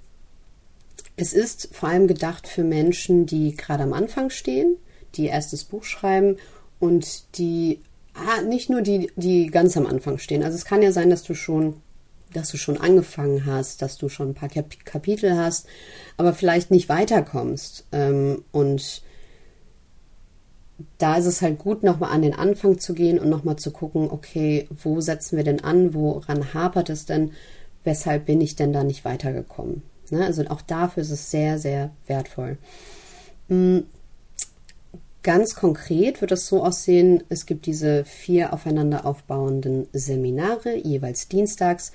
[1.16, 4.76] es ist vor allem gedacht für Menschen, die gerade am Anfang stehen,
[5.14, 6.36] die erstes Buch schreiben
[6.78, 7.80] und die
[8.14, 10.42] ah, nicht nur die, die ganz am Anfang stehen.
[10.42, 11.80] Also es kann ja sein, dass du schon,
[12.32, 15.66] dass du schon angefangen hast, dass du schon ein paar Kap Kapitel hast,
[16.16, 17.84] aber vielleicht nicht weiterkommst.
[17.92, 19.02] Ähm, und
[20.98, 24.10] da ist es halt gut, nochmal an den Anfang zu gehen und nochmal zu gucken,
[24.10, 27.32] okay, wo setzen wir denn an, woran hapert es denn,
[27.84, 29.82] weshalb bin ich denn da nicht weitergekommen?
[30.10, 30.24] Ne?
[30.24, 32.58] Also auch dafür ist es sehr, sehr wertvoll.
[33.48, 33.80] Mm,
[35.22, 41.92] ganz konkret wird es so aussehen, es gibt diese vier aufeinander aufbauenden Seminare, jeweils dienstags.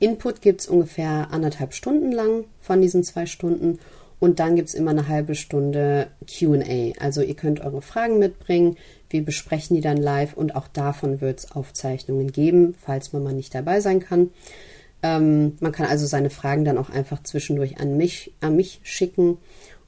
[0.00, 3.78] Input gibt es ungefähr anderthalb Stunden lang von diesen zwei Stunden
[4.24, 6.92] und dann gibt es immer eine halbe Stunde QA.
[6.98, 8.78] Also ihr könnt eure Fragen mitbringen,
[9.10, 13.34] wir besprechen die dann live und auch davon wird es Aufzeichnungen geben, falls man mal
[13.34, 14.30] nicht dabei sein kann.
[15.02, 19.36] Ähm, man kann also seine Fragen dann auch einfach zwischendurch an mich, an mich schicken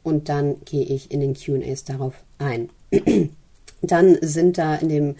[0.02, 2.68] und dann gehe ich in den QAs darauf ein.
[3.80, 5.14] dann sind da in dem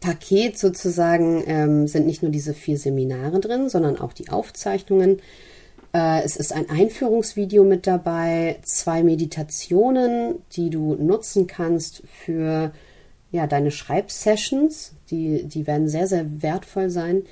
[0.00, 5.20] Paket sozusagen ähm, sind nicht nur diese vier Seminare drin, sondern auch die Aufzeichnungen.
[5.98, 12.72] Äh, es ist ein Einführungsvideo mit dabei, zwei Meditationen, die du nutzen kannst für
[13.32, 14.92] ja, deine Schreibsessions.
[15.10, 17.22] Die, die werden sehr, sehr wertvoll sein.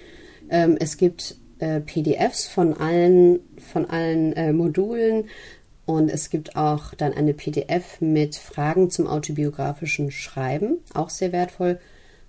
[0.51, 3.39] Ähm, es gibt äh, PDFs von allen,
[3.73, 5.29] von allen äh, Modulen
[5.85, 11.79] und es gibt auch dann eine PDF mit Fragen zum autobiografischen Schreiben, auch sehr wertvoll,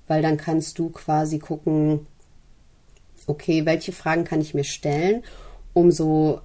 [0.06, 2.06] weil dann kannst du quasi gucken,
[3.26, 5.24] okay, welche Fragen kann ich mir stellen,
[5.78, 6.42] um so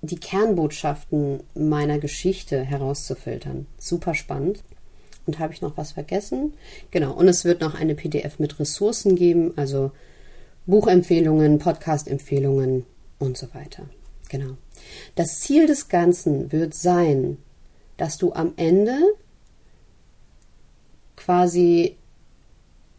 [0.00, 3.66] die Kernbotschaften meiner Geschichte herauszufiltern.
[3.76, 4.64] Super spannend.
[5.26, 6.54] Und habe ich noch was vergessen?
[6.90, 9.92] Genau, und es wird noch eine PDF mit Ressourcen geben, also
[10.64, 12.86] Buchempfehlungen, Podcast-Empfehlungen
[13.18, 13.84] und so weiter.
[14.30, 14.56] Genau.
[15.16, 17.36] Das Ziel des Ganzen wird sein,
[17.98, 18.98] dass du am Ende
[21.14, 21.98] quasi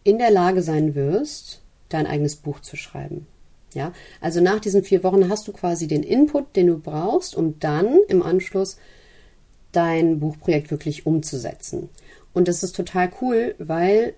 [0.04, 3.26] in der Lage sein wirst, dein eigenes Buch zu schreiben.
[3.74, 7.60] Ja, also nach diesen vier Wochen hast du quasi den Input, den du brauchst, um
[7.60, 8.78] dann im Anschluss
[9.72, 11.90] dein Buchprojekt wirklich umzusetzen.
[12.34, 14.14] Und das ist total cool, weil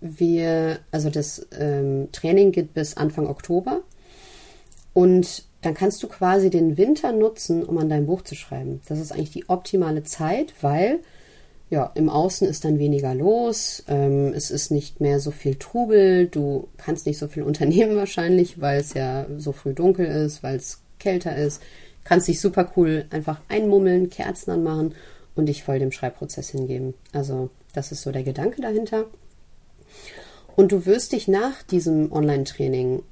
[0.00, 3.80] wir, also das ähm, Training geht bis Anfang Oktober
[4.92, 8.82] und dann kannst du quasi den Winter nutzen, um an deinem Buch zu schreiben.
[8.86, 11.00] Das ist eigentlich die optimale Zeit, weil
[11.70, 16.26] ja, im Außen ist dann weniger los, ähm, es ist nicht mehr so viel Trubel,
[16.26, 20.56] du kannst nicht so viel unternehmen wahrscheinlich, weil es ja so früh dunkel ist, weil
[20.56, 21.62] es kälter ist.
[22.04, 24.94] Kannst dich super cool einfach einmummeln, Kerzen anmachen
[25.34, 26.94] und dich voll dem Schreibprozess hingeben.
[27.12, 29.06] Also, das ist so der Gedanke dahinter.
[30.54, 33.02] Und du wirst dich nach diesem Online-Training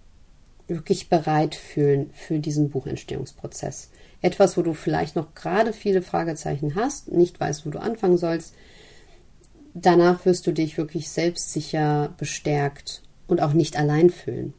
[0.69, 3.91] wirklich bereit fühlen für diesen Buchentstehungsprozess.
[4.23, 8.55] Etwas, wo du vielleicht noch gerade viele Fragezeichen hast, nicht weißt, wo du anfangen sollst.
[9.75, 14.55] Danach wirst du dich wirklich selbstsicher, bestärkt und auch nicht allein fühlen.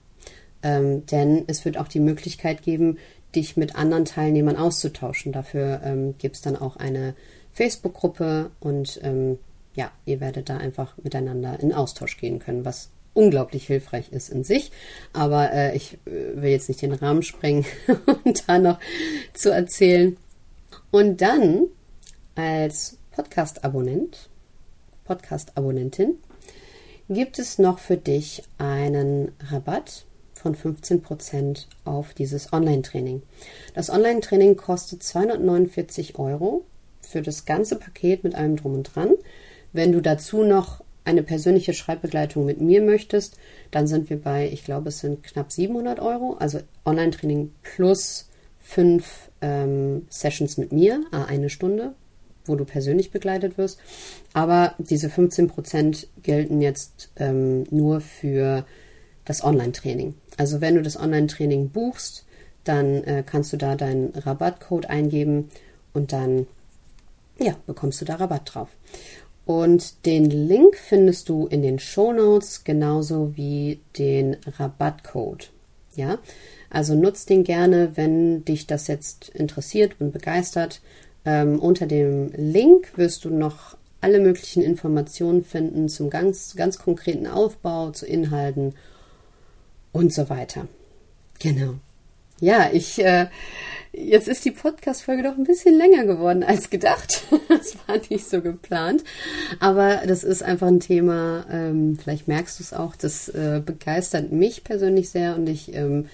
[0.61, 2.97] Ähm, denn es wird auch die Möglichkeit geben,
[3.35, 5.31] dich mit anderen Teilnehmern auszutauschen.
[5.31, 7.15] Dafür ähm, gibt es dann auch eine
[7.53, 9.39] Facebook-Gruppe und ähm,
[9.75, 14.43] ja, ihr werdet da einfach miteinander in Austausch gehen können, was unglaublich hilfreich ist in
[14.43, 14.71] sich.
[15.13, 17.65] Aber äh, ich äh, will jetzt nicht den Rahmen sprengen
[18.23, 18.79] und da noch
[19.33, 20.17] zu erzählen.
[20.91, 21.67] Und dann
[22.35, 24.29] als Podcast-Abonnent,
[25.05, 26.17] Podcast-Abonnentin,
[27.09, 33.21] gibt es noch für dich einen Rabatt von 15% auf dieses Online-Training.
[33.75, 36.65] Das Online-Training kostet 249 Euro
[37.01, 39.11] für das ganze Paket mit allem drum und dran.
[39.71, 43.37] Wenn du dazu noch eine persönliche Schreibbegleitung mit mir möchtest,
[43.71, 48.29] dann sind wir bei, ich glaube, es sind knapp 700 Euro, also Online-Training plus
[48.59, 51.93] fünf ähm, Sessions mit mir, eine Stunde,
[52.45, 53.79] wo du persönlich begleitet wirst.
[54.33, 58.65] Aber diese 15 Prozent gelten jetzt ähm, nur für
[59.25, 60.15] das Online-Training.
[60.37, 62.25] Also wenn du das Online-Training buchst,
[62.63, 65.49] dann äh, kannst du da deinen Rabattcode eingeben
[65.93, 66.47] und dann
[67.39, 68.69] ja, bekommst du da Rabatt drauf.
[69.45, 75.51] Und den Link findest du in den Show Notes genauso wie den Rabattcode.
[75.95, 76.19] Ja,
[76.69, 80.81] also nutzt den gerne, wenn dich das jetzt interessiert und begeistert.
[81.25, 87.27] Ähm, unter dem Link wirst du noch alle möglichen Informationen finden zum ganz, ganz konkreten
[87.27, 88.73] Aufbau, zu Inhalten
[89.91, 90.67] und so weiter.
[91.39, 91.75] Genau.
[92.41, 93.27] Ja, ich äh,
[93.95, 97.25] Jetzt ist die Podcast-Folge doch ein bisschen länger geworden als gedacht.
[97.47, 99.03] Das war nicht so geplant.
[99.59, 104.31] Aber das ist einfach ein Thema, ähm, vielleicht merkst du es auch, das äh, begeistert
[104.31, 106.07] mich persönlich sehr und ich, ähm,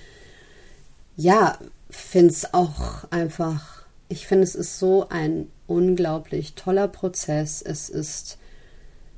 [1.15, 1.57] ja,
[1.89, 7.61] finde es auch einfach, ich finde, es ist so ein unglaublich toller Prozess.
[7.61, 8.37] Es ist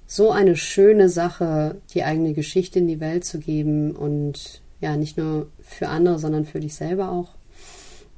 [0.05, 5.17] so eine schöne Sache, die eigene Geschichte in die Welt zu geben und ja, nicht
[5.17, 7.40] nur für andere, sondern für dich selber auch.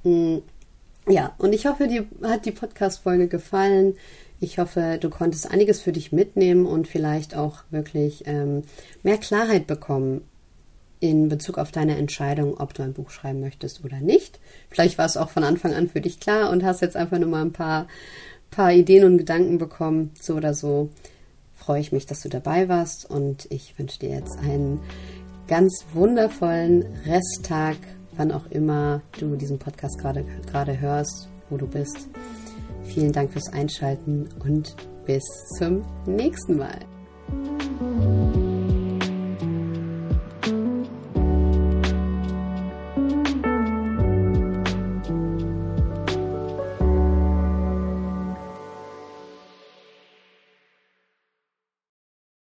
[0.03, 0.37] Mm,
[1.07, 3.95] ja, und ich hoffe, dir hat die Podcast-Folge gefallen.
[4.39, 8.63] Ich hoffe, du konntest einiges für dich mitnehmen und vielleicht auch wirklich ähm,
[9.01, 10.21] mehr Klarheit bekommen
[10.99, 14.39] in Bezug auf deine Entscheidung, ob du ein Buch schreiben möchtest oder nicht.
[14.69, 17.29] Vielleicht war es auch von Anfang an für dich klar und hast jetzt einfach nur
[17.29, 17.87] mal ein paar,
[18.51, 20.11] paar Ideen und Gedanken bekommen.
[20.21, 20.89] So oder so
[21.55, 24.79] freue ich mich, dass du dabei warst und ich wünsche dir jetzt einen
[25.49, 27.77] ganz wundervollen Resttag
[28.17, 32.09] wann auch immer du diesen Podcast gerade, gerade hörst, wo du bist.
[32.83, 35.23] Vielen Dank fürs Einschalten und bis
[35.57, 36.79] zum nächsten Mal.